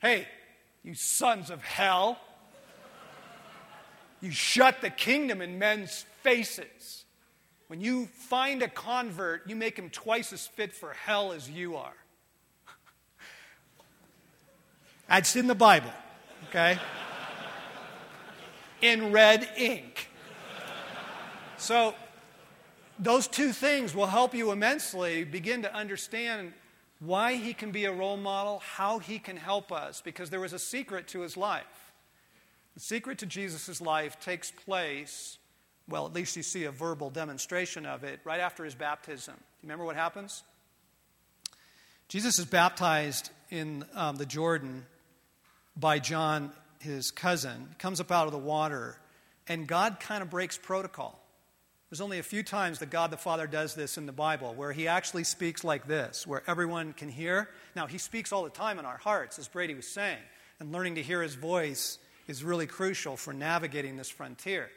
[0.00, 0.26] Hey,
[0.82, 2.18] you sons of hell.
[4.20, 7.04] You shut the kingdom in men's faces.
[7.66, 11.76] When you find a convert, you make him twice as fit for hell as you
[11.76, 11.94] are.
[15.12, 15.92] That's in the Bible,
[16.48, 16.78] okay?
[18.80, 20.08] In red ink.
[21.58, 21.94] So,
[22.98, 26.54] those two things will help you immensely begin to understand
[26.98, 30.54] why he can be a role model, how he can help us, because there was
[30.54, 31.92] a secret to his life.
[32.72, 35.36] The secret to Jesus' life takes place,
[35.90, 39.34] well, at least you see a verbal demonstration of it, right after his baptism.
[39.36, 40.42] You remember what happens?
[42.08, 44.86] Jesus is baptized in um, the Jordan
[45.76, 48.98] by John, his cousin, comes up out of the water,
[49.48, 51.18] and God kind of breaks protocol.
[51.92, 54.72] There's only a few times that God the Father does this in the Bible where
[54.72, 57.50] he actually speaks like this, where everyone can hear.
[57.76, 60.16] Now, he speaks all the time in our hearts, as Brady was saying,
[60.58, 64.70] and learning to hear his voice is really crucial for navigating this frontier.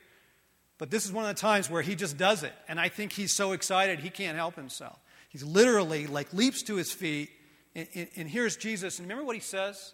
[0.77, 3.13] But this is one of the times where he just does it, and I think
[3.13, 4.99] he's so excited he can't help himself.
[5.29, 7.29] He's literally like leaps to his feet,
[7.73, 8.99] and, and, and here's Jesus.
[8.99, 9.93] And remember what he says?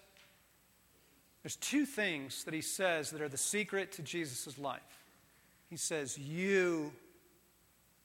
[1.44, 4.82] There's two things that he says that are the secret to Jesus' life.
[5.70, 6.92] He says, You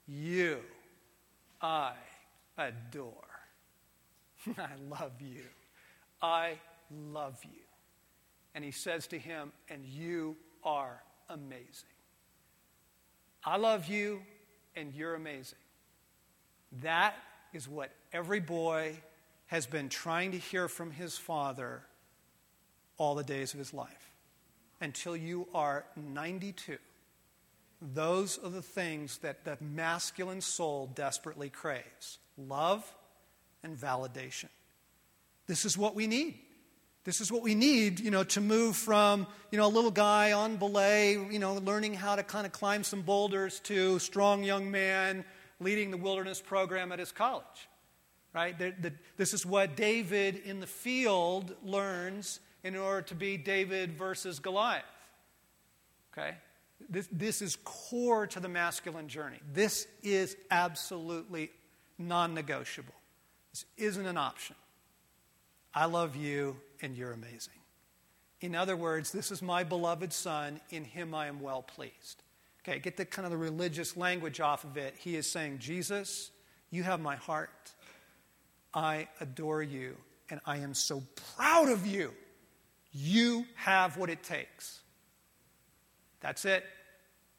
[0.08, 0.60] you
[1.60, 1.92] I
[2.56, 3.12] adore.
[4.58, 5.42] I love you.
[6.22, 6.58] I
[7.12, 7.62] love you.
[8.54, 11.88] And he says to him, And you are amazing.
[13.44, 14.22] I love you,
[14.74, 15.58] and you're amazing.
[16.82, 17.14] That
[17.52, 18.96] is what every boy
[19.46, 21.82] has been trying to hear from his father
[22.98, 24.10] all the days of his life
[24.80, 26.78] until you are 92
[27.80, 32.90] those are the things that the masculine soul desperately craves love
[33.62, 34.48] and validation.
[35.46, 36.38] This is what we need.
[37.04, 40.32] This is what we need, you know, to move from, you know, a little guy
[40.32, 44.70] on belay, you know, learning how to kind of climb some boulders to strong young
[44.70, 45.24] man
[45.60, 47.68] leading the wilderness program at his college.
[48.34, 48.58] Right?
[48.58, 53.92] The, the, this is what David in the field learns in order to be David
[53.92, 54.82] versus Goliath.
[56.12, 56.34] Okay?
[56.90, 59.38] This, this is core to the masculine journey.
[59.52, 61.50] This is absolutely
[61.96, 62.94] non negotiable.
[63.52, 64.56] This isn't an option.
[65.72, 67.54] I love you and you're amazing.
[68.40, 70.60] In other words, this is my beloved son.
[70.70, 72.22] In him I am well pleased.
[72.62, 74.94] Okay, get the kind of the religious language off of it.
[74.98, 76.32] He is saying, Jesus,
[76.70, 77.72] you have my heart.
[78.74, 79.96] I adore you,
[80.28, 81.02] and I am so
[81.36, 82.12] proud of you.
[82.98, 84.80] You have what it takes.
[86.20, 86.64] That's it.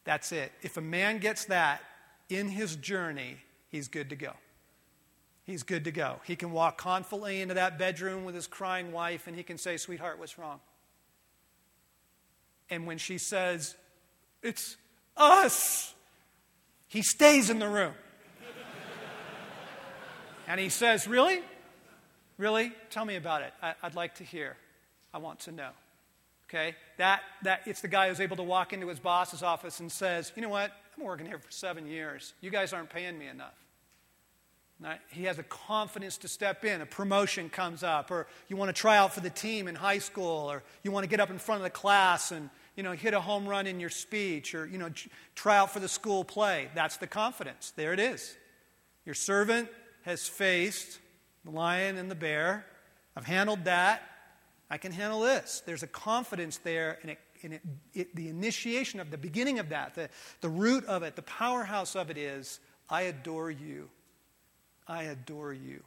[0.04, 0.52] That's it.
[0.62, 1.82] If a man gets that
[2.30, 3.38] in his journey,
[3.70, 4.34] he's good to go.
[5.46, 6.20] He's good to go.
[6.26, 9.78] He can walk confidently into that bedroom with his crying wife and he can say,
[9.78, 10.60] Sweetheart, what's wrong?
[12.70, 13.76] And when she says,
[14.44, 14.78] It's
[15.16, 15.96] us,
[16.88, 17.94] he stays in the room.
[20.48, 21.42] and he says, Really?
[22.38, 22.74] Really?
[22.92, 23.54] Tell me about it.
[23.60, 24.56] I, would like to hear.
[25.18, 25.70] I want to know.
[26.48, 26.76] Okay?
[26.98, 30.32] That, that, it's the guy who's able to walk into his boss's office and says,
[30.36, 30.72] you know what?
[30.96, 32.36] I'm working here for seven years.
[32.40, 33.56] You guys aren't paying me enough.
[35.10, 36.82] He has the confidence to step in.
[36.82, 39.98] A promotion comes up, or you want to try out for the team in high
[39.98, 42.92] school, or you want to get up in front of the class and you know,
[42.92, 44.92] hit a home run in your speech, or you know,
[45.34, 46.70] try out for the school play.
[46.76, 47.74] That's the confidence.
[47.76, 48.38] There it is.
[49.04, 49.68] Your servant
[50.04, 51.00] has faced
[51.44, 52.68] the lion and the bear.
[53.16, 54.04] I've handled that.
[54.70, 55.64] I can handle this.
[55.66, 57.62] There's a confidence there, and, it, and it,
[57.94, 60.10] it, the initiation of the beginning of that, the,
[60.42, 62.60] the root of it, the powerhouse of it is
[62.90, 63.90] I adore you.
[64.88, 65.84] I adore you.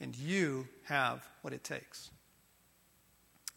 [0.00, 2.10] And you have what it takes.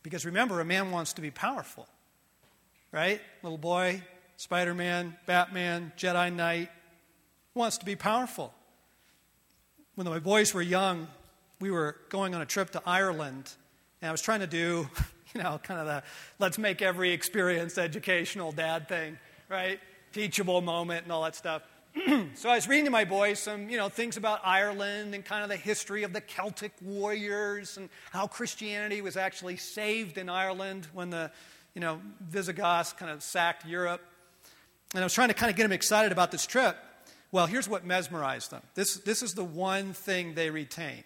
[0.03, 1.87] Because remember, a man wants to be powerful,
[2.91, 3.21] right?
[3.41, 4.03] Little boy,
[4.35, 6.69] Spider Man, Batman, Jedi Knight,
[7.53, 8.53] wants to be powerful.
[9.95, 11.07] When my boys were young,
[11.61, 13.53] we were going on a trip to Ireland
[14.03, 14.87] and I was trying to do,
[15.33, 16.03] You know, kind of the
[16.37, 19.17] let's make every experience educational dad thing,
[19.49, 19.79] right?
[20.11, 21.63] Teachable moment and all that stuff.
[22.35, 25.43] so I was reading to my boys some, you know, things about Ireland and kind
[25.43, 30.87] of the history of the Celtic warriors and how Christianity was actually saved in Ireland
[30.93, 31.31] when the,
[31.73, 34.01] you know, Visigoths kind of sacked Europe.
[34.93, 36.77] And I was trying to kind of get them excited about this trip.
[37.31, 38.61] Well, here's what mesmerized them.
[38.75, 41.03] This, this is the one thing they retained.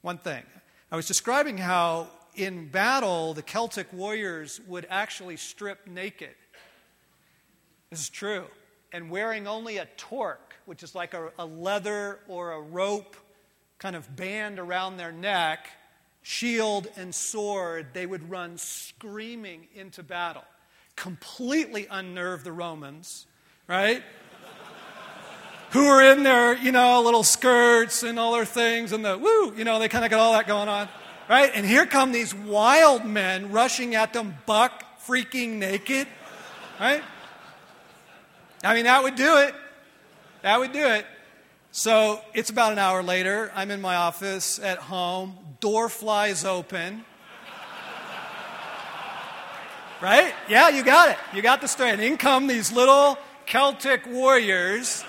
[0.00, 0.42] One thing.
[0.90, 6.34] I was describing how in battle the Celtic warriors would actually strip naked.
[7.90, 8.44] This is true.
[8.92, 13.16] And wearing only a torque, which is like a, a leather or a rope
[13.78, 15.68] kind of band around their neck,
[16.22, 20.44] shield and sword, they would run screaming into battle.
[20.94, 23.26] Completely unnerve the Romans,
[23.66, 24.04] right?
[25.70, 29.54] Who were in their, you know, little skirts and all their things and the woo,
[29.56, 30.88] you know, they kind of got all that going on,
[31.28, 31.50] right?
[31.54, 36.06] And here come these wild men rushing at them, buck freaking naked,
[36.80, 37.02] right?
[38.64, 39.54] I mean, that would do it.
[40.42, 41.04] That would do it.
[41.72, 43.52] So it's about an hour later.
[43.54, 45.36] I'm in my office at home.
[45.60, 47.04] Door flies open.
[50.00, 50.34] Right?
[50.48, 51.16] Yeah, you got it.
[51.34, 51.90] You got the story.
[51.90, 55.04] And in come these little Celtic warriors,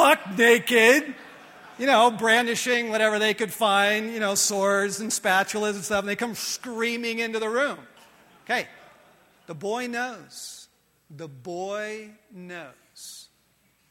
[0.00, 1.14] buck naked,
[1.78, 6.00] you know, brandishing whatever they could find, you know, swords and spatulas and stuff.
[6.00, 7.78] And they come screaming into the room.
[8.44, 8.66] Okay.
[9.46, 10.68] The boy knows.
[11.10, 13.28] The boy knows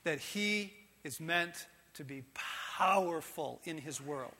[0.03, 2.24] that he is meant to be
[2.78, 4.34] powerful in his world,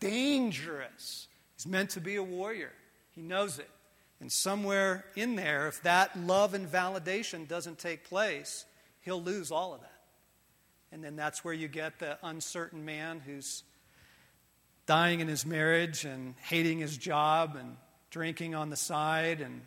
[0.00, 1.26] dangerous.
[1.56, 2.72] He's meant to be a warrior.
[3.10, 3.68] He knows it.
[4.20, 8.64] And somewhere in there, if that love and validation doesn't take place,
[9.02, 9.91] he'll lose all of that.
[10.92, 13.64] And then that's where you get the uncertain man who's
[14.86, 17.76] dying in his marriage and hating his job and
[18.10, 19.62] drinking on the side and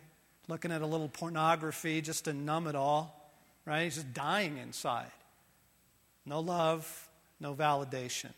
[0.46, 3.32] looking at a little pornography just to numb it all,
[3.64, 3.84] right?
[3.84, 5.10] He's just dying inside.
[6.24, 7.08] No love,
[7.40, 8.32] no validation.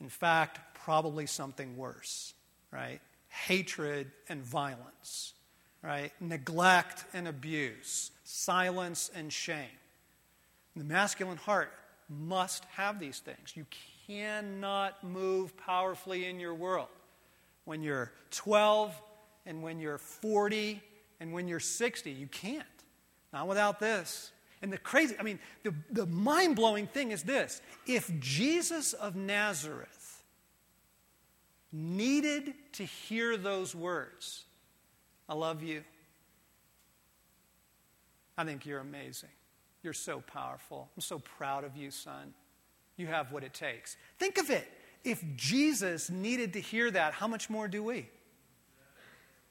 [0.00, 2.34] In fact, probably something worse,
[2.72, 3.00] right?
[3.28, 5.32] Hatred and violence,
[5.80, 6.12] right?
[6.20, 9.78] Neglect and abuse, silence and shame.
[10.74, 11.72] The masculine heart
[12.08, 13.56] must have these things.
[13.56, 13.66] You
[14.06, 16.88] cannot move powerfully in your world.
[17.64, 19.00] When you're 12
[19.46, 20.82] and when you're 40
[21.20, 22.64] and when you're 60, you can't.
[23.32, 24.32] Not without this.
[24.62, 29.16] And the crazy, I mean, the, the mind blowing thing is this if Jesus of
[29.16, 30.22] Nazareth
[31.72, 34.44] needed to hear those words,
[35.28, 35.82] I love you,
[38.38, 39.30] I think you're amazing.
[39.84, 40.88] You're so powerful.
[40.96, 42.32] I'm so proud of you, son.
[42.96, 43.98] You have what it takes.
[44.18, 44.66] Think of it.
[45.04, 48.08] If Jesus needed to hear that, how much more do we?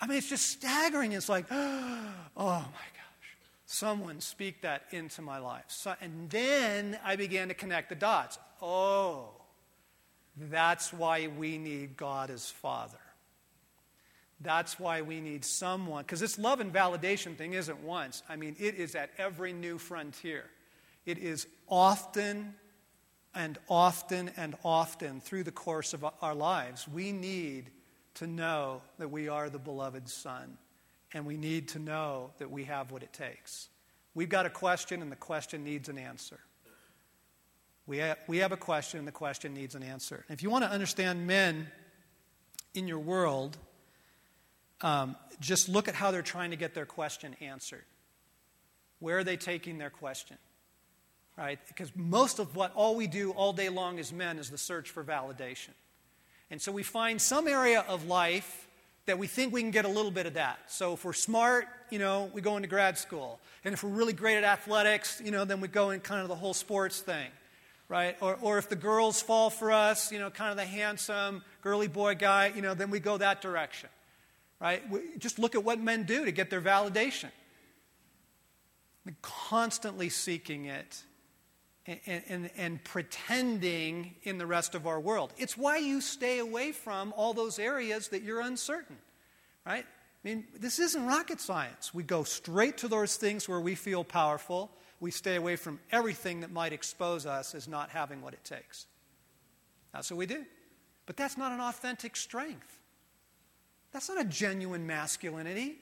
[0.01, 1.11] I mean, it's just staggering.
[1.11, 5.65] It's like, oh my gosh, someone speak that into my life.
[5.67, 8.39] So, and then I began to connect the dots.
[8.59, 9.29] Oh,
[10.35, 12.97] that's why we need God as Father.
[14.43, 18.21] That's why we need someone, because this love and validation thing isn't once.
[18.29, 20.43] I mean, it is at every new frontier.
[21.05, 22.55] It is often
[23.33, 26.87] and often and often through the course of our lives.
[26.87, 27.71] We need
[28.15, 30.57] to know that we are the beloved Son
[31.13, 33.69] and we need to know that we have what it takes.
[34.15, 36.39] We've got a question, and the question needs an answer.
[37.85, 40.25] We have, we have a question, and the question needs an answer.
[40.29, 41.67] If you want to understand men
[42.73, 43.57] in your world,
[44.83, 47.83] um, just look at how they're trying to get their question answered.
[48.99, 50.37] Where are they taking their question?
[51.35, 51.59] Right?
[51.67, 54.91] Because most of what all we do all day long as men is the search
[54.91, 55.71] for validation.
[56.51, 58.67] And so we find some area of life
[59.05, 60.59] that we think we can get a little bit of that.
[60.67, 63.39] So if we're smart, you know, we go into grad school.
[63.65, 66.27] And if we're really great at athletics, you know, then we go in kind of
[66.27, 67.27] the whole sports thing,
[67.89, 68.15] right?
[68.21, 71.87] Or, or if the girls fall for us, you know, kind of the handsome, girly
[71.87, 73.89] boy guy, you know, then we go that direction,
[74.63, 75.19] right?
[75.19, 77.29] Just look at what men do to get their validation.
[79.03, 81.03] They're constantly seeking it
[81.85, 85.33] and, and, and, pretending in the rest of our world.
[85.37, 88.95] It's why you stay away from all those areas that you're uncertain,
[89.65, 89.83] right?
[89.83, 91.93] I mean, this isn't rocket science.
[91.93, 94.71] We go straight to those things where we feel powerful.
[95.01, 98.85] We stay away from everything that might expose us as not having what it takes.
[99.91, 100.45] That's what we do.
[101.05, 102.79] But that's not an authentic strength.
[103.93, 105.75] That's not a genuine masculinity.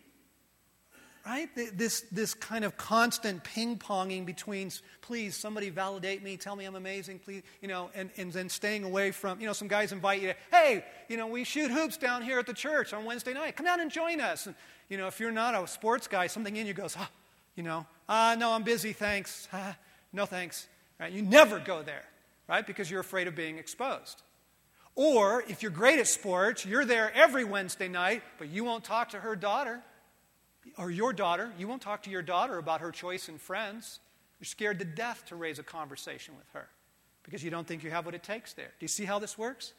[1.25, 1.49] right?
[1.55, 4.69] This, this kind of constant ping ponging between,
[5.01, 8.83] please, somebody validate me, tell me I'm amazing, please, you know, and, and then staying
[8.83, 11.95] away from, you know, some guys invite you, to, hey, you know, we shoot hoops
[11.95, 13.55] down here at the church on Wednesday night.
[13.55, 14.45] Come down and join us.
[14.45, 14.55] And,
[14.89, 17.09] you know, if you're not a sports guy, something in you goes, ah,
[17.55, 19.47] you know, ah, no, I'm busy, thanks.
[19.53, 19.77] Ah,
[20.13, 20.67] no, thanks.
[20.99, 21.13] Right?
[21.13, 22.03] You never go there,
[22.49, 22.67] right?
[22.67, 24.23] Because you're afraid of being exposed.
[24.95, 29.09] Or if you're great at sports, you're there every Wednesday night, but you won't talk
[29.09, 29.81] to her daughter
[30.77, 31.51] or your daughter.
[31.57, 33.99] You won't talk to your daughter about her choice in friends.
[34.39, 36.67] You're scared to death to raise a conversation with her
[37.23, 38.71] because you don't think you have what it takes there.
[38.79, 39.73] Do you see how this works?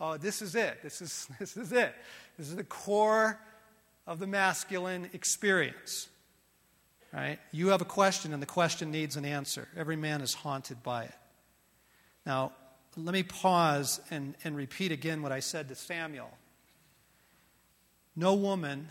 [0.00, 0.82] Oh, this is it.
[0.82, 1.94] This is, this is it.
[2.36, 3.40] This is the core
[4.06, 6.08] of the masculine experience.
[7.12, 7.38] Right?
[7.52, 9.66] You have a question, and the question needs an answer.
[9.76, 11.14] Every man is haunted by it.
[12.26, 12.52] Now,
[12.96, 16.30] let me pause and, and repeat again what I said to Samuel.
[18.16, 18.88] No woman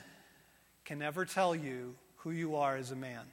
[0.86, 3.24] can ever tell you who you are as a man.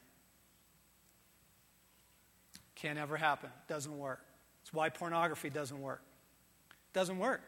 [2.75, 3.51] Can't ever happen.
[3.69, 4.21] Doesn't work.
[4.63, 6.03] It's why pornography doesn't work.
[6.93, 7.43] Doesn't work.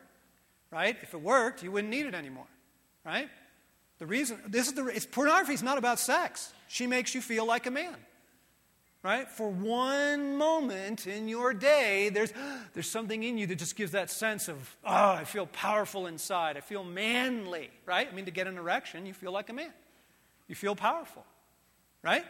[0.71, 0.97] Right?
[1.03, 2.47] If it worked, you wouldn't need it anymore.
[3.05, 3.29] Right?
[3.99, 6.53] The reason this is the it's, pornography is not about sex.
[6.69, 7.97] She makes you feel like a man.
[9.07, 9.29] Right?
[9.29, 12.33] For one moment in your day, there's,
[12.75, 16.57] there's something in you that just gives that sense of, oh, I feel powerful inside.
[16.57, 17.71] I feel manly.
[17.87, 18.09] Right?
[18.11, 19.73] I mean, to get an erection, you feel like a man.
[20.49, 21.25] You feel powerful.
[22.03, 22.25] Right?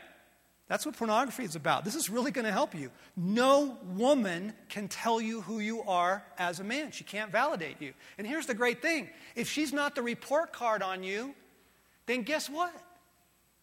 [0.69, 1.87] That's what pornography is about.
[1.87, 2.91] This is really going to help you.
[3.17, 6.91] No woman can tell you who you are as a man.
[6.91, 7.95] She can't validate you.
[8.19, 11.35] And here's the great thing if she's not the report card on you,
[12.05, 12.75] then guess what?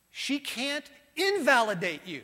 [0.09, 2.23] She can't invalidate you.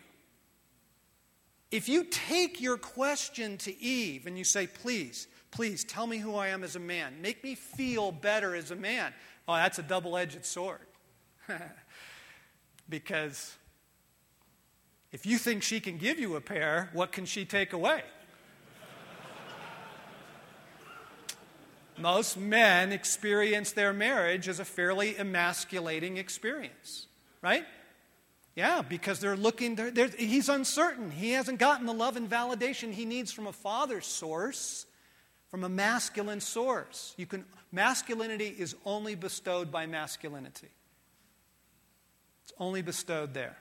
[1.71, 6.35] If you take your question to Eve and you say, please, please tell me who
[6.35, 9.13] I am as a man, make me feel better as a man,
[9.47, 10.79] oh, that's a double edged sword.
[12.89, 13.55] because
[15.11, 18.03] if you think she can give you a pair, what can she take away?
[21.97, 27.07] Most men experience their marriage as a fairly emasculating experience,
[27.41, 27.65] right?
[28.59, 31.11] Yeah, because they're looking, they're, they're, he's uncertain.
[31.11, 34.85] He hasn't gotten the love and validation he needs from a father's source,
[35.47, 37.13] from a masculine source.
[37.15, 40.67] You can, masculinity is only bestowed by masculinity,
[42.43, 43.55] it's only bestowed there.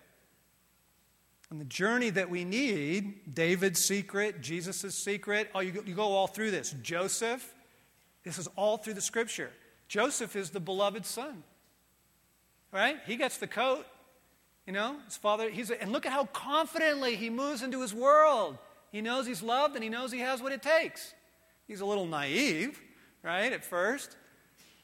[1.49, 6.27] And the journey that we need, David's secret, Jesus' secret, oh, you, you go all
[6.27, 6.75] through this.
[6.83, 7.55] Joseph,
[8.25, 9.53] this is all through the scripture.
[9.87, 11.45] Joseph is the beloved son.
[12.73, 12.97] Right?
[13.07, 13.87] He gets the coat.
[14.69, 18.59] You know, his father, he's, and look at how confidently he moves into his world.
[18.93, 21.15] He knows he's loved and he knows he has what it takes.
[21.67, 22.79] He's a little naive,
[23.23, 24.15] right, at first.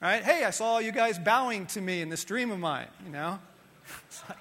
[0.01, 0.25] Right?
[0.25, 3.39] Hey, I saw you guys bowing to me in this dream of mine, you know?
[4.27, 4.39] Like,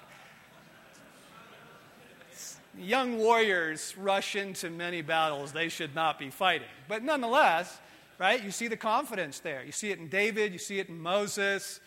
[2.78, 6.68] young warriors rush into many battles they should not be fighting.
[6.88, 7.80] But nonetheless,
[8.18, 9.62] right, you see the confidence there.
[9.62, 11.80] You see it in David, you see it in Moses.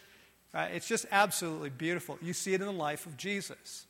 [0.53, 0.71] Right?
[0.73, 2.17] It's just absolutely beautiful.
[2.21, 3.85] You see it in the life of Jesus.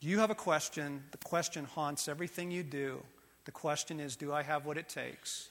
[0.00, 3.02] You have a question, the question haunts everything you do.
[3.44, 5.48] The question is Do I have what it takes?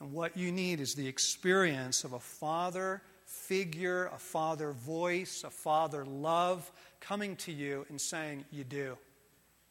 [0.00, 5.50] And what you need is the experience of a father figure, a father voice, a
[5.50, 6.70] father love
[7.00, 8.98] coming to you and saying, You do.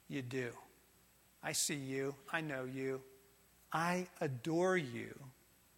[0.08, 0.50] You do.
[1.44, 2.16] I see you.
[2.32, 3.02] I know you.
[3.72, 5.14] I adore you.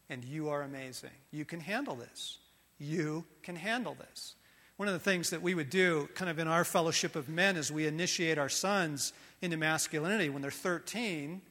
[0.10, 1.10] And you are amazing.
[1.32, 2.38] You can handle this.
[2.78, 4.36] You can handle this.
[4.78, 7.56] One of the things that we would do, kind of in our fellowship of men,
[7.56, 10.30] is we initiate our sons into masculinity.
[10.30, 11.42] When they're 13,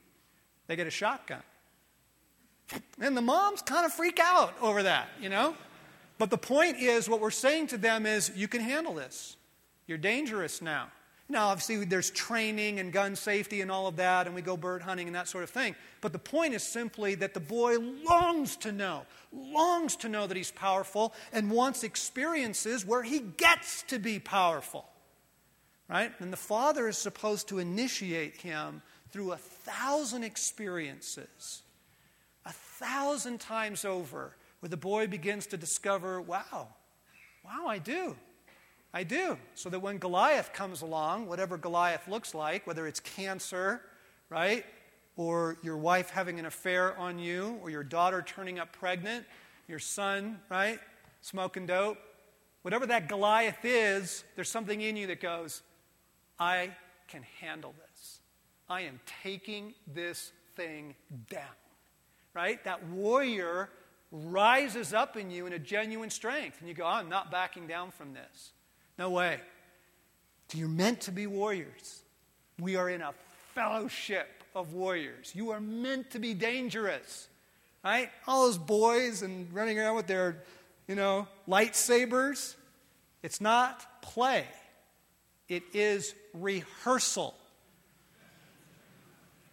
[0.67, 1.41] they get a shotgun.
[2.99, 5.55] And the moms kind of freak out over that, you know?
[6.17, 9.37] But the point is, what we're saying to them is, you can handle this.
[9.87, 10.87] You're dangerous now.
[11.27, 14.83] Now, obviously, there's training and gun safety and all of that, and we go bird
[14.83, 15.75] hunting and that sort of thing.
[15.99, 20.37] But the point is simply that the boy longs to know, longs to know that
[20.37, 24.85] he's powerful, and wants experiences where he gets to be powerful.
[25.89, 26.11] Right?
[26.19, 31.63] And the father is supposed to initiate him through a thousand experiences,
[32.45, 36.67] a thousand times over, where the boy begins to discover wow,
[37.43, 38.15] wow, I do.
[38.95, 39.37] I do.
[39.55, 43.81] So that when Goliath comes along, whatever Goliath looks like, whether it's cancer,
[44.29, 44.65] right?
[45.17, 49.25] Or your wife having an affair on you, or your daughter turning up pregnant,
[49.67, 50.79] your son, right?
[51.19, 51.97] Smoking dope.
[52.61, 55.61] Whatever that Goliath is, there's something in you that goes,
[56.39, 56.71] I
[57.09, 58.19] can handle this.
[58.69, 60.95] I am taking this thing
[61.29, 61.43] down.
[62.33, 62.63] Right?
[62.63, 63.69] That warrior
[64.11, 66.59] rises up in you in a genuine strength.
[66.61, 68.53] And you go, I'm not backing down from this.
[68.97, 69.39] No way.
[70.53, 72.03] You're meant to be warriors.
[72.59, 73.13] We are in a
[73.53, 75.33] fellowship of warriors.
[75.35, 77.27] You are meant to be dangerous.
[77.83, 78.09] Right?
[78.27, 80.43] All those boys and running around with their,
[80.87, 82.55] you know, lightsabers.
[83.21, 84.45] It's not play.
[85.47, 87.35] It is rehearsal.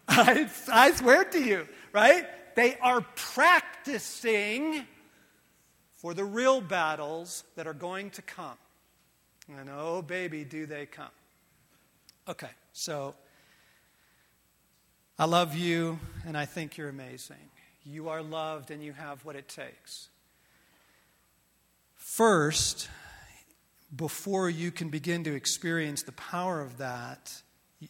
[0.09, 2.27] I, I swear to you, right?
[2.55, 4.87] They are practicing
[5.97, 8.57] for the real battles that are going to come.
[9.49, 11.11] And oh, baby, do they come.
[12.29, 13.15] Okay, so
[15.19, 17.37] I love you, and I think you're amazing.
[17.85, 20.09] You are loved, and you have what it takes.
[21.97, 22.89] First,
[23.95, 27.43] before you can begin to experience the power of that,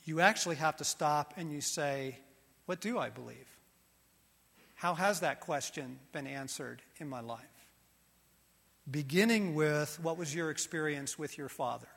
[0.05, 2.19] you actually have to stop and you say,
[2.67, 3.49] What do I believe?
[4.75, 7.52] How has that question been answered in my life?
[8.91, 11.89] Beginning with what was your experience with your father?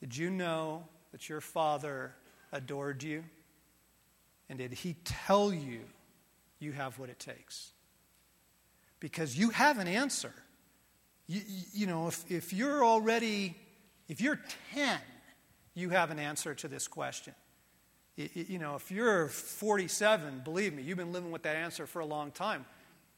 [0.00, 2.14] Did you know that your father
[2.52, 3.24] adored you?
[4.48, 5.80] And did he tell you
[6.58, 7.70] you have what it takes?
[8.98, 10.32] Because you have an answer.
[11.26, 11.42] You,
[11.72, 13.56] you know, if, if you're already,
[14.08, 14.40] if you're
[14.74, 14.98] 10,
[15.74, 17.34] you have an answer to this question.
[18.16, 22.06] You know, if you're 47, believe me, you've been living with that answer for a
[22.06, 22.66] long time.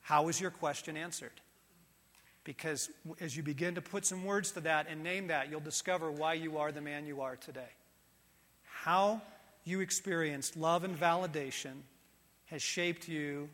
[0.02, 1.32] How is your question answered?
[2.44, 2.90] Because
[3.20, 6.34] as you begin to put some words to that and name that, you'll discover why
[6.34, 7.72] you are the man you are today.
[8.62, 9.22] How
[9.64, 11.72] you experienced love and validation
[12.46, 13.48] has shaped you,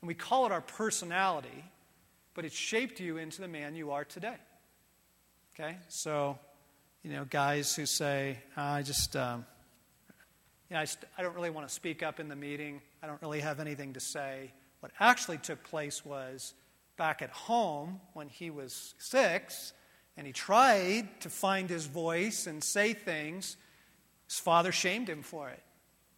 [0.00, 1.64] and we call it our personality,
[2.34, 4.36] but it's shaped you into the man you are today.
[5.54, 5.76] Okay?
[5.88, 6.36] So,
[7.04, 9.46] you know, guys who say, I just, um,
[10.68, 13.06] you know, I, st- I don't really want to speak up in the meeting, I
[13.06, 14.50] don't really have anything to say.
[14.80, 16.52] What actually took place was
[16.96, 19.72] back at home when he was six
[20.16, 23.56] and he tried to find his voice and say things,
[24.28, 25.62] his father shamed him for it.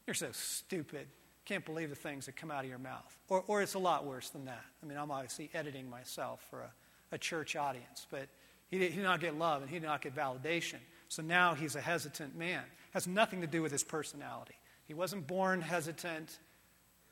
[0.07, 1.09] You're so stupid.
[1.45, 3.17] Can't believe the things that come out of your mouth.
[3.29, 4.65] Or, or it's a lot worse than that.
[4.83, 6.71] I mean, I'm obviously editing myself for a,
[7.13, 8.29] a church audience, but
[8.69, 10.79] he did, he did not get love and he did not get validation.
[11.09, 12.63] So now he's a hesitant man.
[12.93, 14.55] Has nothing to do with his personality.
[14.87, 16.39] He wasn't born hesitant,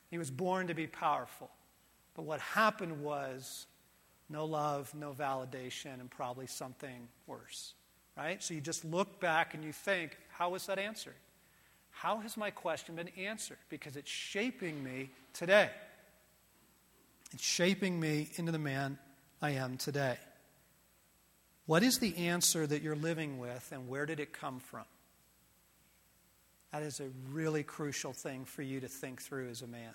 [0.09, 1.49] he was born to be powerful.
[2.15, 3.67] But what happened was
[4.29, 7.73] no love, no validation, and probably something worse.
[8.17, 8.41] Right?
[8.41, 11.15] So you just look back and you think, how was that answered?
[11.91, 13.57] How has my question been answered?
[13.69, 15.69] Because it's shaping me today.
[17.33, 18.97] It's shaping me into the man
[19.41, 20.17] I am today.
[21.65, 24.85] What is the answer that you're living with, and where did it come from?
[26.71, 29.93] That is a really crucial thing for you to think through as a man.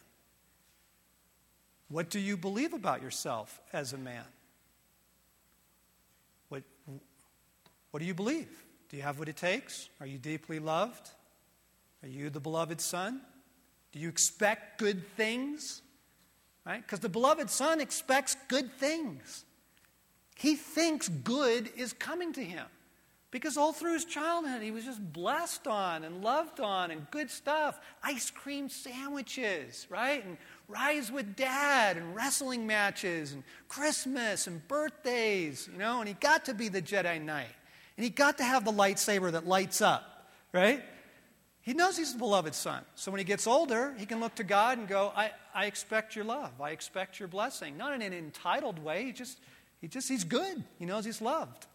[1.91, 4.25] What do you believe about yourself as a man?
[6.49, 6.63] What,
[7.91, 8.49] what do you believe?
[8.89, 9.89] Do you have what it takes?
[10.01, 11.11] Are you deeply loved?
[12.03, 13.21] Are you the beloved son?
[13.93, 15.83] Do you expect good things?
[16.65, 16.81] Right?
[16.81, 19.45] Because the beloved son expects good things.
[20.37, 22.67] He thinks good is coming to him.
[23.31, 27.31] Because all through his childhood, he was just blessed on and loved on and good
[27.31, 27.81] stuff.
[28.03, 30.25] Ice cream sandwiches, right?
[30.25, 30.37] And
[30.71, 36.01] rise with dad and wrestling matches and Christmas and birthdays, you know?
[36.01, 37.55] And he got to be the Jedi Knight.
[37.97, 40.83] And he got to have the lightsaber that lights up, right?
[41.63, 42.83] He knows he's the beloved son.
[42.95, 46.17] So when he gets older, he can look to God and go, I, I expect
[46.17, 46.53] your love.
[46.61, 47.77] I expect your blessing.
[47.77, 49.05] Not in an entitled way.
[49.05, 49.39] He just,
[49.81, 50.65] he just, he's good.
[50.79, 51.67] He knows he's loved.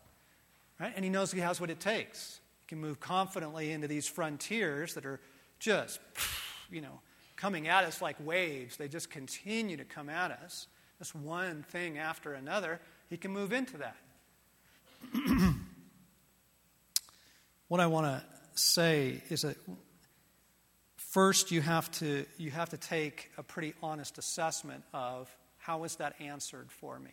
[0.79, 0.91] Right?
[0.95, 2.39] And he knows he has what it takes.
[2.61, 5.19] He can move confidently into these frontiers that are
[5.59, 5.99] just,
[6.71, 6.99] you know,
[7.36, 8.77] coming at us like waves.
[8.77, 10.67] They just continue to come at us.
[10.99, 12.79] Just one thing after another.
[13.09, 13.97] He can move into that.
[17.67, 18.23] what I want to
[18.55, 19.57] say is that
[21.15, 25.95] first you have to you have to take a pretty honest assessment of how is
[25.95, 27.11] that answered for me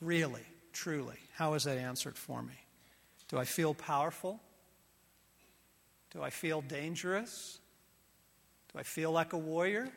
[0.00, 0.42] really
[0.72, 2.54] truly how is that answered for me
[3.28, 4.40] do i feel powerful
[6.12, 7.59] do i feel dangerous
[8.72, 9.88] do i feel like a warrior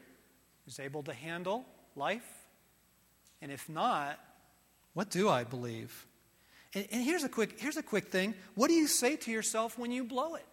[0.65, 1.65] who's able to handle
[1.95, 2.27] life
[3.41, 4.19] and if not
[4.93, 6.05] what do i believe
[6.75, 9.77] and, and here's, a quick, here's a quick thing what do you say to yourself
[9.77, 10.45] when you blow it?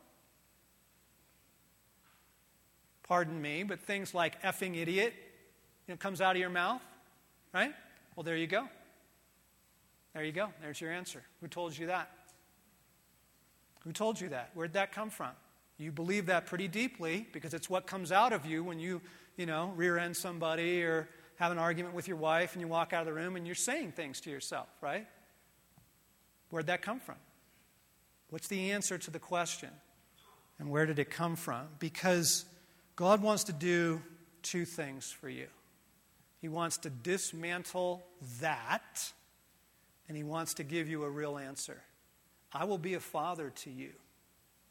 [3.03, 5.15] Pardon me, but things like effing idiot
[5.89, 6.83] you know, comes out of your mouth,
[7.53, 7.75] right?
[8.15, 8.69] Well, there you go.
[10.15, 10.51] There you go.
[10.61, 11.23] There's your answer.
[11.41, 12.11] Who told you that?
[13.81, 14.51] Who told you that?
[14.55, 15.31] Where'd that come from?
[15.81, 19.01] You believe that pretty deeply because it's what comes out of you when you,
[19.39, 22.93] you know, rear end somebody or have an argument with your wife and you walk
[22.93, 25.07] out of the room and you're saying things to yourself, right?
[26.51, 27.15] Where'd that come from?
[28.29, 29.71] What's the answer to the question?
[30.59, 31.67] And where did it come from?
[31.79, 32.45] Because
[32.95, 34.03] God wants to do
[34.43, 35.47] two things for you.
[36.43, 38.03] He wants to dismantle
[38.41, 39.11] that,
[40.09, 41.81] and He wants to give you a real answer.
[42.53, 43.93] I will be a father to you,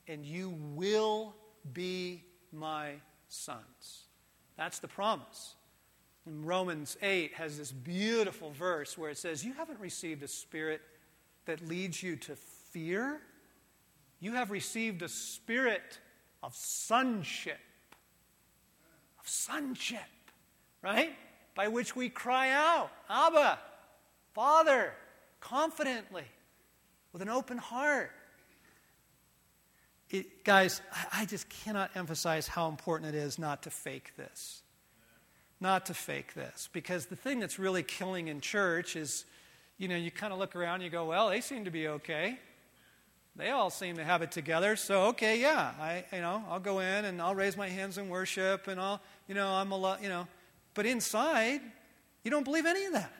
[0.10, 1.36] and you will
[1.72, 2.94] be my
[3.30, 4.08] sons.
[4.58, 5.56] That's the promise.
[6.26, 10.82] And Romans 8 has this beautiful verse where it says, You haven't received a spirit
[11.46, 13.22] that leads you to fear.
[14.20, 16.00] You have received a spirit
[16.44, 17.60] of sonship.
[19.20, 20.00] Of sonship,
[20.82, 21.16] right?
[21.56, 23.60] By which we cry out, Abba,
[24.34, 24.94] Father,
[25.40, 26.26] confidently,
[27.14, 28.12] with an open heart.
[30.10, 30.82] It, guys,
[31.14, 34.62] I just cannot emphasize how important it is not to fake this.
[35.62, 36.70] Not to fake this.
[36.74, 39.26] Because the thing that's really killing in church is,
[39.78, 41.88] you know, you kind of look around and you go, well, they seem to be
[41.88, 42.40] okay.
[43.36, 44.76] They all seem to have it together.
[44.76, 48.10] So, okay, yeah, I, you know, I'll go in and I'll raise my hands in
[48.10, 50.28] worship and I'll, you know, I'm a lot, you know.
[50.74, 51.62] But inside,
[52.24, 53.12] you don't believe any of that.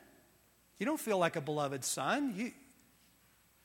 [0.78, 2.34] You don't feel like a beloved son.
[2.36, 2.52] You,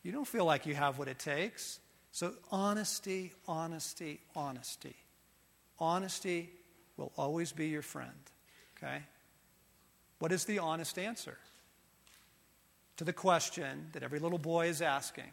[0.04, 1.80] you don't feel like you have what it takes.
[2.16, 4.96] So, honesty, honesty, honesty.
[5.78, 6.50] Honesty
[6.96, 8.10] will always be your friend.
[8.78, 9.02] Okay?
[10.20, 11.38] What is the honest answer
[12.96, 15.30] to the question that every little boy is asking?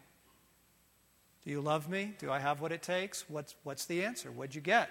[1.45, 2.15] Do you love me?
[2.19, 3.31] Do I have what it takes?
[3.31, 4.33] What's, what's the answer?
[4.33, 4.91] What'd you get?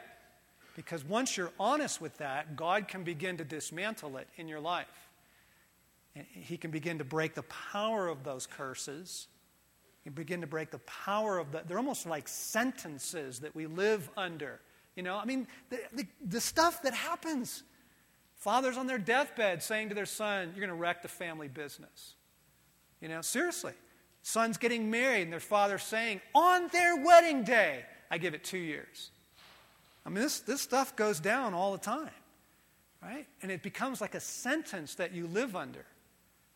[0.77, 5.09] Because once you're honest with that, God can begin to dismantle it in your life.
[6.13, 9.27] He can begin to break the power of those curses.
[10.06, 14.10] You begin to break the power of the, they're almost like sentences that we live
[14.18, 14.60] under.
[14.95, 17.64] You know, I mean, the, the, the stuff that happens.
[18.36, 22.16] Fathers on their deathbed saying to their son, You're going to wreck the family business.
[22.99, 23.74] You know, seriously.
[24.24, 28.58] Sons getting married and their father saying, On their wedding day, I give it two
[28.58, 29.12] years.
[30.06, 32.10] I mean, this, this stuff goes down all the time,
[33.02, 33.28] right?
[33.41, 35.86] And it becomes like a sentence that you live under.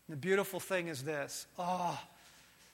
[0.08, 1.98] And the beautiful thing is this oh,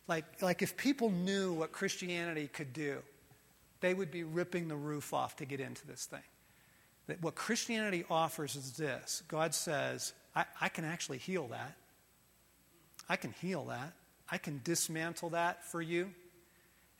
[0.08, 2.98] like, like if people knew what Christianity could do,
[3.80, 6.22] they would be ripping the roof off to get into this thing.
[7.08, 11.76] That what Christianity offers is this God says, I, I can actually heal that.
[13.08, 13.92] I can heal that.
[14.30, 16.10] I can dismantle that for you.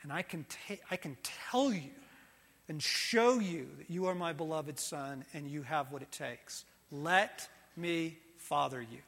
[0.03, 1.90] And I can, ta- I can tell you
[2.68, 6.64] and show you that you are my beloved son and you have what it takes.
[6.90, 8.98] Let me father you.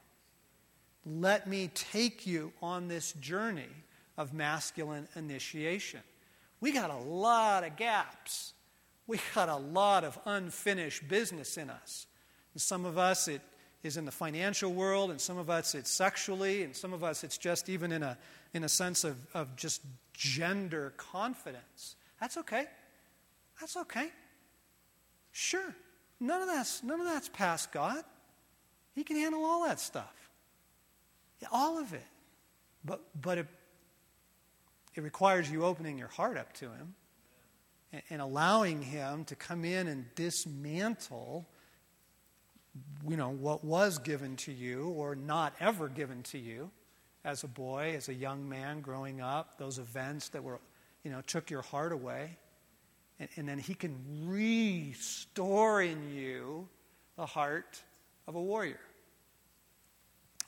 [1.07, 3.68] Let me take you on this journey
[4.16, 6.00] of masculine initiation.
[6.61, 8.55] We got a lot of gaps.
[9.07, 12.07] We got a lot of unfinished business in us.
[12.55, 13.42] And some of us, it
[13.82, 17.22] is in the financial world, and some of us, it's sexually, and some of us,
[17.22, 18.16] it's just even in a,
[18.55, 19.82] in a sense of, of just
[20.14, 21.96] gender confidence.
[22.18, 22.66] That's okay.
[23.61, 24.11] That's okay.
[25.32, 25.74] Sure.
[26.18, 28.02] None of that's, none of that's past God.
[28.94, 30.24] He can handle all that stuff.
[31.53, 32.07] All of it.
[32.85, 33.47] But, but it,
[34.95, 36.95] it requires you opening your heart up to Him
[37.93, 41.47] and, and allowing Him to come in and dismantle
[43.09, 46.70] you know, what was given to you or not ever given to you
[47.24, 50.61] as a boy, as a young man growing up, those events that were,
[51.05, 52.37] you know, took your heart away.
[53.20, 56.68] And, and then he can restore in you
[57.16, 57.80] the heart
[58.26, 58.80] of a warrior.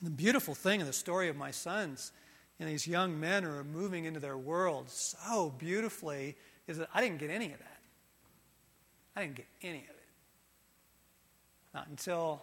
[0.03, 2.13] The beautiful thing in the story of my sons
[2.59, 6.37] and these young men who are moving into their world so beautifully
[6.67, 7.81] is that I didn't get any of that.
[9.15, 10.09] I didn't get any of it.
[11.75, 12.43] Not until,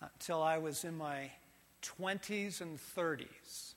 [0.00, 1.30] not until I was in my
[1.82, 3.74] 20s and 30s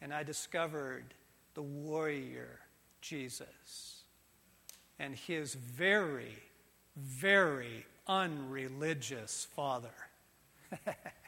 [0.00, 1.14] and I discovered
[1.54, 2.60] the warrior
[3.00, 4.02] Jesus
[4.98, 6.36] and his very,
[6.96, 9.94] very unreligious father.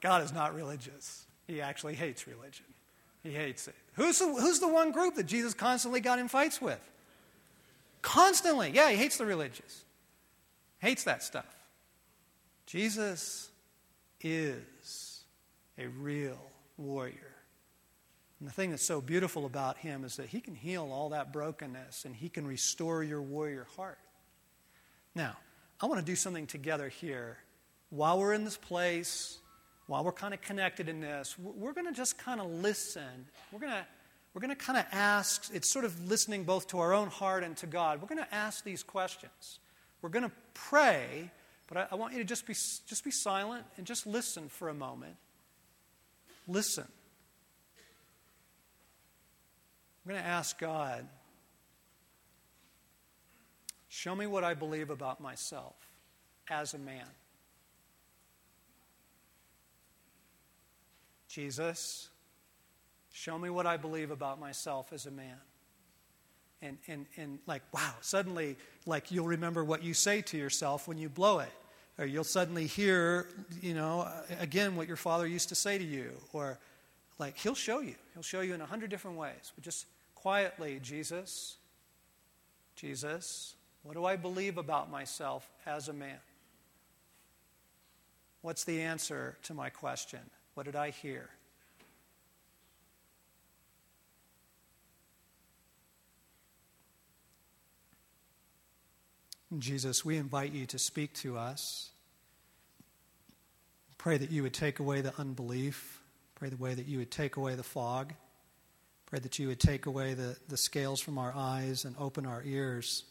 [0.00, 1.26] God is not religious.
[1.46, 2.66] He actually hates religion.
[3.22, 3.74] He hates it.
[3.94, 6.80] Who's the, who's the one group that Jesus constantly got in fights with?
[8.00, 8.70] Constantly.
[8.70, 9.84] Yeah, he hates the religious.
[10.78, 11.56] Hates that stuff.
[12.66, 13.50] Jesus
[14.20, 15.24] is
[15.78, 16.38] a real
[16.76, 17.34] warrior.
[18.38, 21.32] And the thing that's so beautiful about him is that he can heal all that
[21.32, 23.98] brokenness and he can restore your warrior heart.
[25.14, 25.36] Now,
[25.80, 27.38] I want to do something together here.
[27.90, 29.38] While we're in this place,
[29.88, 33.26] while we're kind of connected in this, we're going to just kind of listen.
[33.50, 33.86] We're going to
[34.34, 37.42] we're going to kind of ask, it's sort of listening both to our own heart
[37.42, 38.00] and to God.
[38.00, 39.58] We're going to ask these questions.
[40.00, 41.32] We're going to pray
[41.68, 44.70] but I, I want you to just be, just be silent and just listen for
[44.70, 45.14] a moment.
[46.48, 46.86] Listen.
[50.04, 51.06] I'm going to ask God,
[53.88, 55.74] show me what I believe about myself
[56.48, 57.04] as a man.
[61.38, 62.08] Jesus,
[63.12, 65.36] show me what I believe about myself as a man.
[66.60, 70.98] And, and, and like, wow, suddenly, like, you'll remember what you say to yourself when
[70.98, 71.52] you blow it.
[71.96, 73.28] Or you'll suddenly hear,
[73.62, 74.10] you know,
[74.40, 76.10] again, what your father used to say to you.
[76.32, 76.58] Or,
[77.20, 77.94] like, he'll show you.
[78.14, 79.52] He'll show you in a hundred different ways.
[79.54, 79.86] But just
[80.16, 81.58] quietly, Jesus,
[82.74, 86.18] Jesus, what do I believe about myself as a man?
[88.42, 90.18] What's the answer to my question?
[90.58, 91.30] What did I hear?
[99.56, 101.90] Jesus, we invite you to speak to us.
[103.98, 106.02] Pray that you would take away the unbelief.
[106.34, 108.12] Pray the way that you would take away the fog.
[109.06, 112.42] Pray that you would take away the, the scales from our eyes and open our
[112.44, 113.04] ears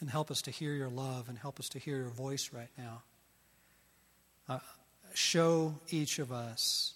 [0.00, 2.70] and help us to hear your love and help us to hear your voice right
[2.78, 3.02] now.
[4.48, 4.60] Uh,
[5.14, 6.94] show each of us,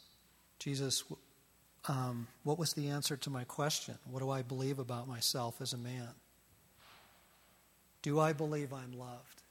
[0.59, 1.05] Jesus,
[1.89, 3.97] um, what was the answer to my question?
[4.11, 6.09] What do I believe about myself as a man?
[8.03, 9.43] Do I believe I'm loved?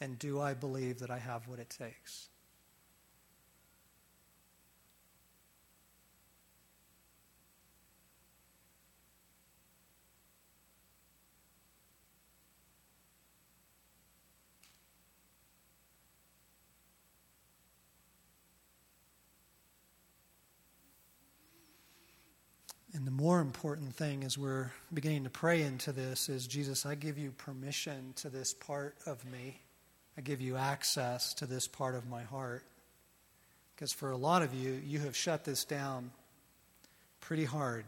[0.00, 2.28] And do I believe that I have what it takes?
[22.94, 26.94] And the more important thing as we're beginning to pray into this is Jesus, I
[26.94, 29.62] give you permission to this part of me.
[30.18, 32.64] I give you access to this part of my heart.
[33.74, 36.10] Because for a lot of you, you have shut this down
[37.20, 37.86] pretty hard.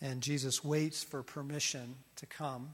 [0.00, 2.70] And Jesus waits for permission to come,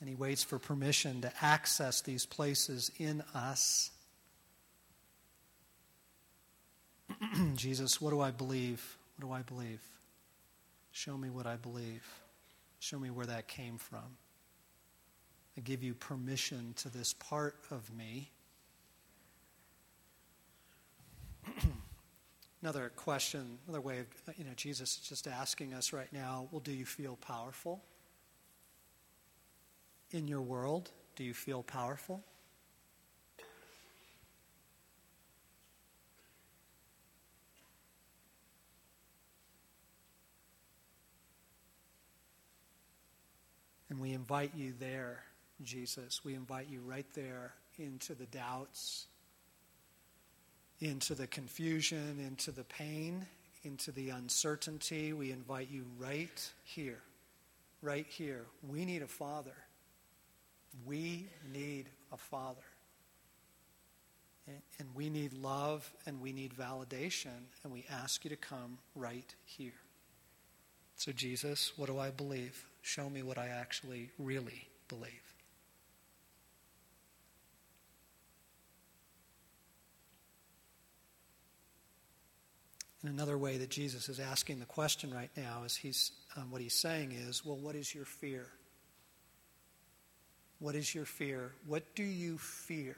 [0.00, 3.91] and he waits for permission to access these places in us
[7.54, 8.96] Jesus, what do I believe?
[9.16, 9.80] What do I believe?
[10.92, 12.04] Show me what I believe.
[12.78, 14.16] Show me where that came from.
[15.56, 18.30] I give you permission to this part of me.
[22.62, 24.06] another question, another way of,
[24.36, 27.82] you know, Jesus is just asking us right now, well, do you feel powerful?
[30.10, 32.22] In your world, do you feel powerful?
[43.92, 45.18] And we invite you there,
[45.62, 46.24] Jesus.
[46.24, 49.04] We invite you right there into the doubts,
[50.80, 53.26] into the confusion, into the pain,
[53.64, 55.12] into the uncertainty.
[55.12, 57.00] We invite you right here,
[57.82, 58.46] right here.
[58.66, 59.56] We need a father.
[60.86, 62.64] We need a father.
[64.46, 69.34] And we need love and we need validation, and we ask you to come right
[69.44, 69.74] here.
[70.96, 72.64] So, Jesus, what do I believe?
[72.82, 75.32] Show me what I actually really believe.
[83.02, 86.60] And another way that Jesus is asking the question right now is he's um, what
[86.60, 88.46] he's saying is, well, what is your fear?
[90.58, 91.52] What is your fear?
[91.66, 92.96] What do you fear?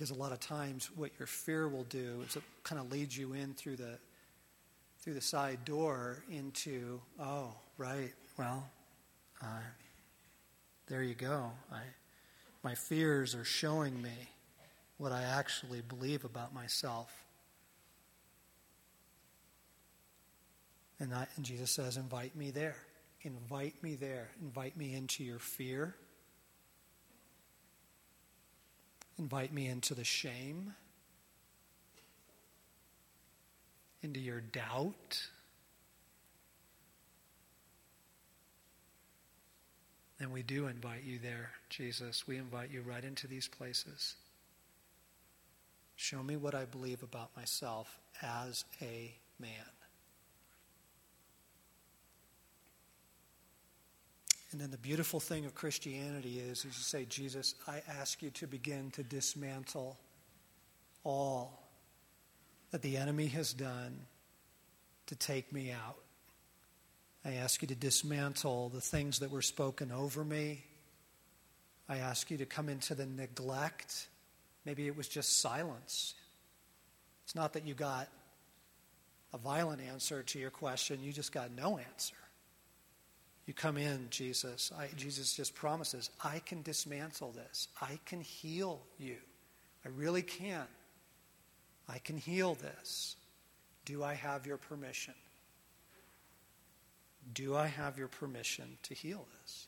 [0.00, 3.18] Because a lot of times what your fear will do is it kind of leads
[3.18, 3.98] you in through the
[5.02, 8.66] through the side door into oh right well
[9.42, 9.60] uh,
[10.86, 11.50] there you go.
[11.70, 11.80] I,
[12.64, 14.30] my fears are showing me
[14.96, 17.12] what i actually believe about myself.
[20.98, 22.76] And, I, and jesus says invite me there.
[23.20, 24.30] Invite me there.
[24.40, 25.94] Invite me into your fear
[29.20, 30.74] invite me into the shame,
[34.02, 35.28] into your doubt.
[40.18, 42.26] And we do invite you there, Jesus.
[42.26, 44.14] We invite you right into these places.
[45.96, 49.79] Show me what I believe about myself as a man.
[54.52, 58.30] And then the beautiful thing of Christianity is, is you say, Jesus, I ask you
[58.30, 59.96] to begin to dismantle
[61.04, 61.68] all
[62.72, 64.00] that the enemy has done
[65.06, 65.96] to take me out.
[67.24, 70.64] I ask you to dismantle the things that were spoken over me.
[71.88, 74.08] I ask you to come into the neglect.
[74.64, 76.14] Maybe it was just silence.
[77.24, 78.08] It's not that you got
[79.32, 82.16] a violent answer to your question, you just got no answer.
[83.50, 84.70] You come in, Jesus.
[84.78, 87.66] I, Jesus just promises, I can dismantle this.
[87.82, 89.16] I can heal you.
[89.84, 90.68] I really can.
[91.88, 93.16] I can heal this.
[93.84, 95.14] Do I have your permission?
[97.34, 99.66] Do I have your permission to heal this?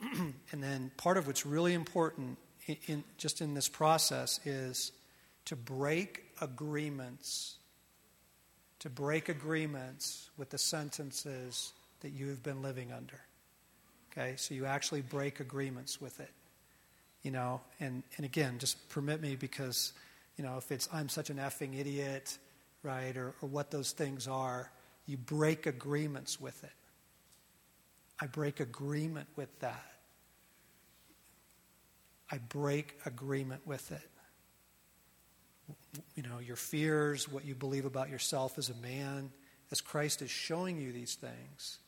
[0.50, 2.38] and then part of what's really important
[2.86, 4.92] in, just in this process is
[5.46, 7.56] to break agreements
[8.80, 13.20] to break agreements with the sentences that you have been living under.
[14.10, 14.36] Okay?
[14.36, 16.30] So you actually break agreements with it.
[17.22, 19.92] You know and, and again just permit me because
[20.38, 22.38] you know if it's i'm such an effing idiot
[22.82, 24.70] right or, or what those things are
[25.10, 26.70] you break agreements with it.
[28.20, 29.89] I break agreement with that
[32.30, 34.08] I break agreement with it.
[36.14, 39.30] You know, your fears, what you believe about yourself as a man,
[39.72, 41.78] as Christ is showing you these things.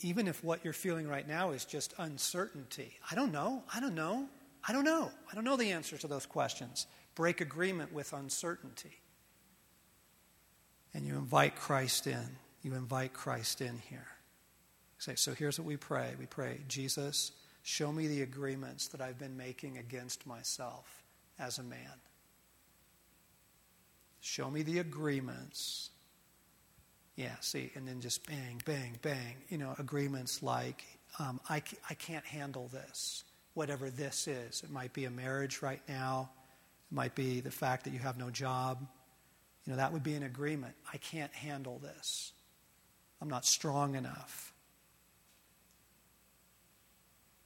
[0.00, 2.96] Even if what you're feeling right now is just uncertainty.
[3.10, 3.64] I don't know.
[3.74, 4.28] I don't know.
[4.66, 5.10] I don't know.
[5.30, 6.86] I don't know the answers to those questions.
[7.16, 9.00] Break agreement with uncertainty.
[10.94, 12.36] And you invite Christ in.
[12.62, 14.06] You invite Christ in here.
[15.16, 16.14] So here's what we pray.
[16.16, 17.32] We pray, Jesus,
[17.64, 21.02] show me the agreements that I've been making against myself
[21.40, 22.00] as a man.
[24.20, 25.90] Show me the agreements.
[27.16, 29.34] Yeah, see, and then just bang, bang, bang.
[29.48, 30.84] You know, agreements like,
[31.18, 33.24] um, I, I can't handle this,
[33.54, 34.62] whatever this is.
[34.62, 36.30] It might be a marriage right now,
[36.92, 38.86] it might be the fact that you have no job.
[39.64, 40.74] You know, that would be an agreement.
[40.92, 42.32] I can't handle this.
[43.20, 44.52] I'm not strong enough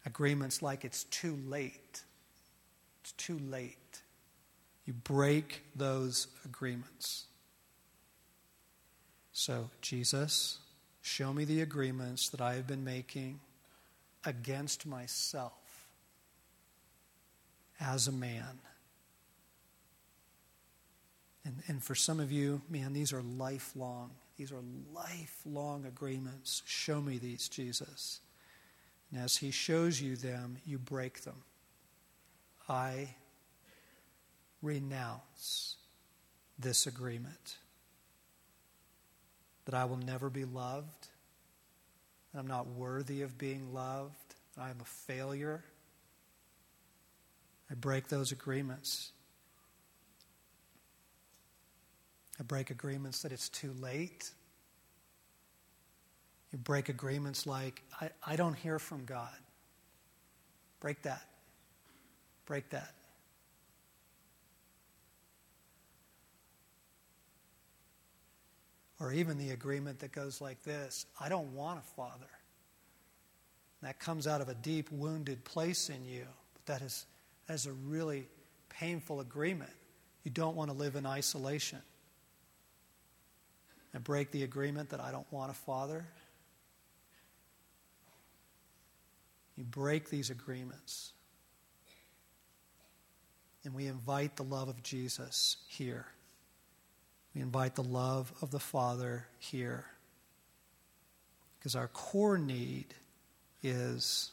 [0.07, 2.03] agreements like it's too late.
[3.03, 3.77] It's too late.
[4.87, 7.25] You break those agreements.
[9.33, 10.59] So, Jesus,
[11.03, 13.41] show me the agreements that I have been making
[14.25, 15.89] against myself
[17.81, 18.61] as a man.
[21.45, 24.11] And, and for some of you, man, these are lifelong.
[24.37, 24.63] These are
[24.95, 26.63] lifelong agreements.
[26.65, 28.21] Show me these, Jesus.
[29.11, 31.43] And as He shows you them, you break them.
[32.69, 33.15] I
[34.63, 35.77] renounce
[36.59, 37.57] this agreement
[39.67, 41.09] that I will never be loved,
[42.33, 45.65] that I'm not worthy of being loved, that I am a failure.
[47.71, 49.13] I break those agreements.
[52.39, 54.31] I break agreements that it's too late,
[56.53, 59.37] you break agreements like, I, I don't hear from God.
[60.81, 61.23] Break that.
[62.47, 62.93] Break that.
[68.99, 72.27] Or even the agreement that goes like this I don't want a father.
[73.83, 76.25] That comes out of a deep, wounded place in you.
[76.55, 77.05] But that is,
[77.47, 78.27] that is a really
[78.69, 79.71] painful agreement.
[80.25, 81.81] You don't want to live in isolation.
[83.93, 86.07] And break the agreement that I don't want a father.
[89.57, 91.13] You break these agreements.
[93.65, 96.07] And we invite the love of Jesus here.
[97.35, 99.87] We invite the love of the Father here.
[101.59, 102.87] Because our core need
[103.63, 104.31] is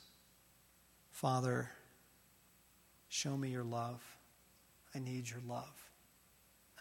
[1.11, 1.69] Father,
[3.07, 4.01] show me your love.
[4.93, 5.89] I need your love.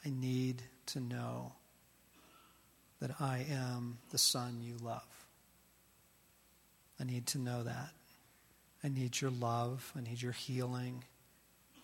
[0.04, 1.52] I need to know
[3.00, 5.06] that I am the Son you love.
[7.00, 7.90] I need to know that.
[8.84, 9.92] I need your love.
[9.96, 11.04] I need your healing.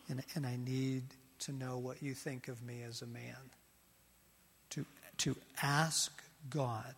[0.08, 1.04] And, and I need
[1.40, 3.36] to know what you think of me as a man.
[4.70, 4.84] To,
[5.18, 6.12] to ask
[6.50, 6.94] God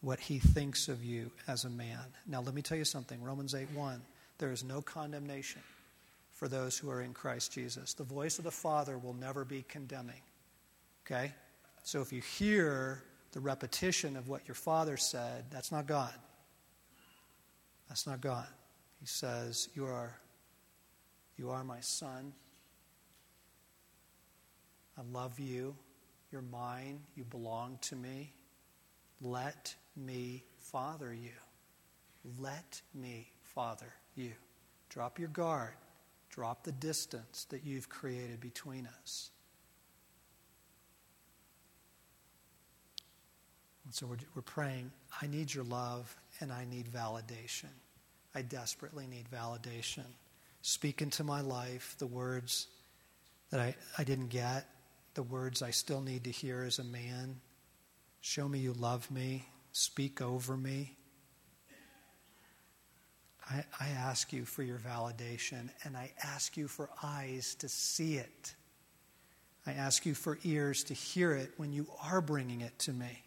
[0.00, 1.98] what he thinks of you as a man.
[2.26, 4.00] Now, let me tell you something Romans 8 1.
[4.38, 5.62] There is no condemnation
[6.32, 7.94] for those who are in Christ Jesus.
[7.94, 10.20] The voice of the Father will never be condemning.
[11.06, 11.32] Okay?
[11.82, 13.02] So if you hear
[13.32, 16.12] the repetition of what your father said, that's not God.
[17.88, 18.46] That's not God.
[19.00, 20.16] He says, You are,
[21.36, 22.32] you are my son.
[24.98, 25.76] I love you.
[26.32, 27.00] You're mine.
[27.14, 28.32] You belong to me.
[29.20, 31.30] Let me father you.
[32.38, 34.32] Let me father you.
[34.88, 35.74] Drop your guard.
[36.30, 39.30] Drop the distance that you've created between us.
[43.84, 44.90] And so we're, we're praying,
[45.22, 47.70] I need your love and I need validation.
[48.36, 50.04] I desperately need validation.
[50.60, 52.66] Speak into my life the words
[53.50, 54.66] that I, I didn't get,
[55.14, 57.40] the words I still need to hear as a man.
[58.20, 59.46] Show me you love me.
[59.72, 60.98] Speak over me.
[63.48, 68.16] I, I ask you for your validation, and I ask you for eyes to see
[68.16, 68.54] it.
[69.66, 73.22] I ask you for ears to hear it when you are bringing it to me.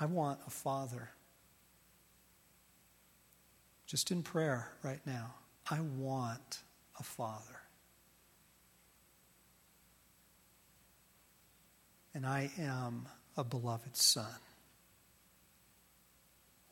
[0.00, 1.10] I want a father.
[3.86, 5.34] Just in prayer right now,
[5.70, 6.58] I want
[6.98, 7.60] a father.
[12.14, 14.26] And I am a beloved son.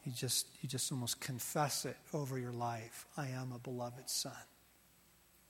[0.05, 3.07] You just, you just almost confess it over your life.
[3.17, 4.33] I am a beloved son.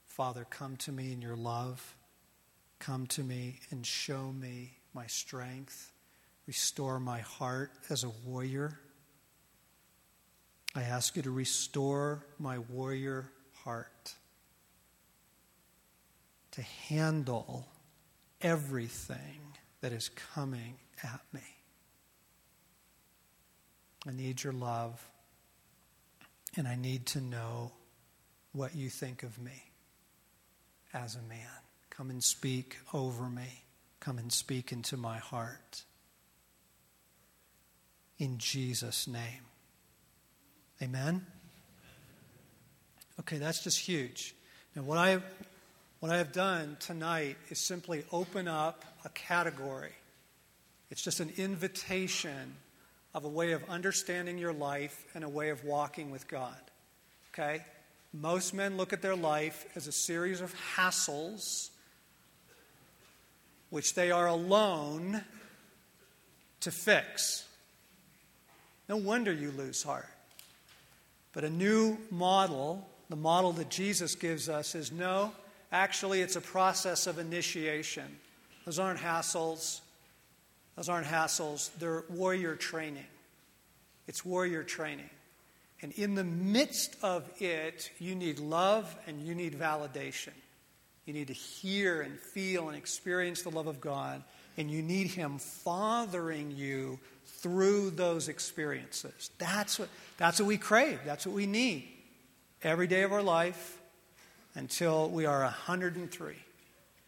[0.06, 1.96] Father, come to me in your love.
[2.78, 5.91] Come to me and show me my strength.
[6.46, 8.78] Restore my heart as a warrior.
[10.74, 13.30] I ask you to restore my warrior
[13.62, 14.14] heart
[16.52, 17.66] to handle
[18.40, 19.40] everything
[19.80, 21.40] that is coming at me.
[24.06, 25.04] I need your love,
[26.56, 27.72] and I need to know
[28.52, 29.70] what you think of me
[30.92, 31.48] as a man.
[31.90, 33.64] Come and speak over me.
[34.00, 35.84] Come and speak into my heart.
[38.22, 39.42] In Jesus' name.
[40.80, 41.26] Amen?
[43.18, 44.36] Okay, that's just huge.
[44.76, 45.18] Now, what I,
[45.98, 49.90] what I have done tonight is simply open up a category.
[50.88, 52.54] It's just an invitation
[53.12, 56.60] of a way of understanding your life and a way of walking with God.
[57.34, 57.64] Okay?
[58.12, 61.70] Most men look at their life as a series of hassles
[63.70, 65.24] which they are alone
[66.60, 67.48] to fix.
[68.88, 70.08] No wonder you lose heart.
[71.32, 75.32] But a new model, the model that Jesus gives us, is no,
[75.70, 78.16] actually, it's a process of initiation.
[78.64, 79.80] Those aren't hassles.
[80.76, 81.70] Those aren't hassles.
[81.78, 83.06] They're warrior training.
[84.06, 85.10] It's warrior training.
[85.80, 90.32] And in the midst of it, you need love and you need validation.
[91.06, 94.22] You need to hear and feel and experience the love of God.
[94.56, 97.00] And you need Him fathering you
[97.42, 99.30] through those experiences.
[99.38, 101.00] That's what, that's what we crave.
[101.04, 101.88] That's what we need
[102.62, 103.78] every day of our life
[104.54, 106.34] until we are 103.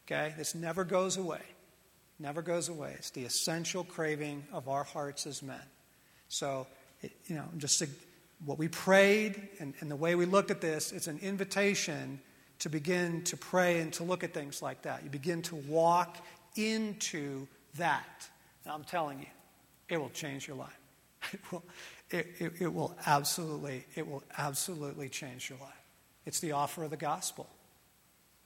[0.06, 0.34] Okay?
[0.36, 1.40] This never goes away.
[2.18, 2.94] Never goes away.
[2.96, 5.60] It's the essential craving of our hearts as men.
[6.28, 6.66] So,
[7.00, 7.88] it, you know, just to,
[8.44, 12.20] what we prayed and, and the way we looked at this, it's an invitation
[12.58, 15.02] to begin to pray and to look at things like that.
[15.04, 16.16] You begin to walk
[16.56, 18.28] into that.
[18.64, 19.26] And I'm telling you,
[19.88, 20.80] it will change your life.
[21.32, 21.64] It will,
[22.10, 25.72] it, it, it will absolutely, it will absolutely change your life.
[26.26, 27.48] It's the offer of the gospel,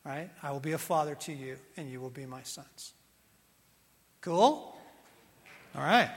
[0.05, 0.30] right?
[0.43, 2.95] I will be a father to you, and you will be my sons.
[4.20, 4.76] Cool?
[5.74, 6.11] All right.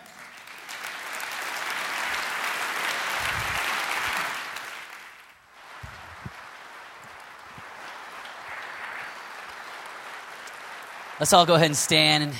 [11.19, 12.33] Let's all go ahead and stand.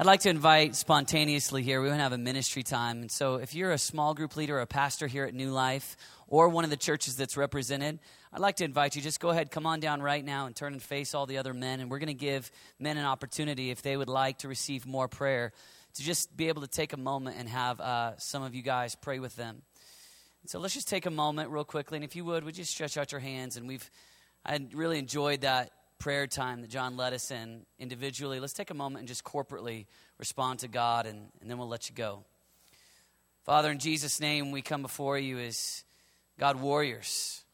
[0.00, 3.02] I'd like to invite spontaneously here, we're going to have a ministry time.
[3.02, 5.94] And so if you're a small group leader or a pastor here at New Life
[6.26, 7.98] or one of the churches that's represented,
[8.32, 10.72] I'd like to invite you, just go ahead, come on down right now and turn
[10.72, 11.80] and face all the other men.
[11.80, 15.06] And we're going to give men an opportunity, if they would like to receive more
[15.06, 15.52] prayer,
[15.96, 18.94] to just be able to take a moment and have uh, some of you guys
[18.94, 19.60] pray with them.
[20.46, 21.96] So let's just take a moment real quickly.
[21.98, 23.58] And if you would, would you stretch out your hands?
[23.58, 23.90] And we've,
[24.46, 28.74] I really enjoyed that prayer time that John led us in individually, let's take a
[28.74, 29.86] moment and just corporately
[30.18, 32.24] respond to God, and, and then we'll let you go.
[33.44, 35.84] Father, in Jesus' name, we come before you as
[36.38, 37.44] God warriors,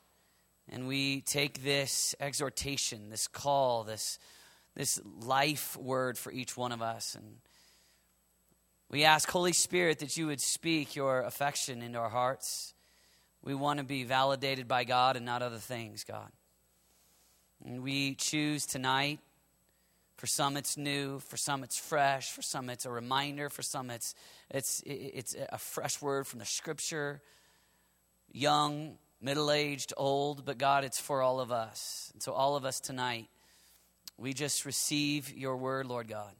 [0.68, 4.18] and we take this exhortation, this call, this,
[4.74, 7.16] this life word for each one of us.
[7.16, 7.36] And
[8.88, 12.74] we ask, Holy Spirit, that you would speak your affection into our hearts.
[13.42, 16.30] We want to be validated by God and not other things, God.
[17.64, 19.20] And we choose tonight.
[20.16, 21.18] For some, it's new.
[21.20, 22.30] For some, it's fresh.
[22.30, 23.50] For some, it's a reminder.
[23.50, 24.14] For some, it's,
[24.50, 27.20] it's, it's a fresh word from the scripture.
[28.32, 32.10] Young, middle aged, old, but God, it's for all of us.
[32.12, 33.28] And so, all of us tonight,
[34.16, 36.32] we just receive your word, Lord God.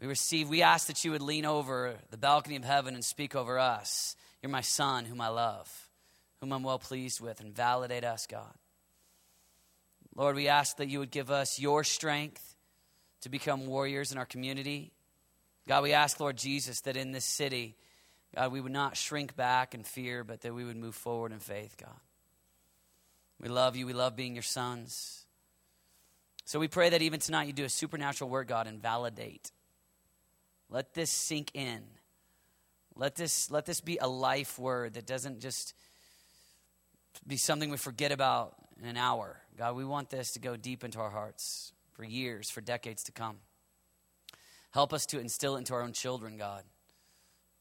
[0.00, 3.34] We receive, we ask that you would lean over the balcony of heaven and speak
[3.34, 4.14] over us.
[4.42, 5.88] You're my son, whom I love,
[6.40, 8.54] whom I'm well pleased with, and validate us, God.
[10.18, 12.56] Lord, we ask that you would give us your strength
[13.20, 14.90] to become warriors in our community.
[15.68, 17.76] God, we ask, Lord Jesus, that in this city,
[18.34, 21.38] God, we would not shrink back in fear, but that we would move forward in
[21.38, 22.00] faith, God.
[23.40, 23.86] We love you.
[23.86, 25.24] We love being your sons.
[26.44, 29.52] So we pray that even tonight you do a supernatural work, God, and validate.
[30.68, 31.84] Let this sink in.
[32.96, 35.74] Let this, let this be a life word that doesn't just
[37.24, 39.36] be something we forget about in an hour.
[39.58, 43.12] God, we want this to go deep into our hearts for years, for decades to
[43.12, 43.38] come.
[44.70, 46.62] Help us to instill it into our own children, God.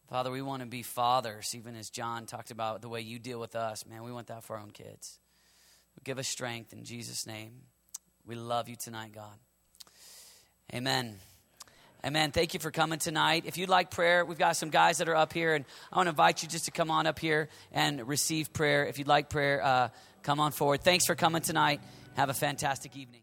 [0.07, 3.39] Father, we want to be fathers, even as John talked about the way you deal
[3.39, 3.83] with us.
[3.87, 5.17] Man, we want that for our own kids.
[6.03, 7.53] Give us strength in Jesus' name.
[8.27, 9.33] We love you tonight, God.
[10.71, 11.15] Amen.
[12.05, 12.31] Amen.
[12.31, 13.45] Thank you for coming tonight.
[13.47, 16.05] If you'd like prayer, we've got some guys that are up here, and I want
[16.05, 18.85] to invite you just to come on up here and receive prayer.
[18.85, 19.89] If you'd like prayer, uh,
[20.27, 20.81] come on forward.
[20.81, 21.79] Thanks for coming tonight.
[22.17, 23.21] Have a fantastic evening.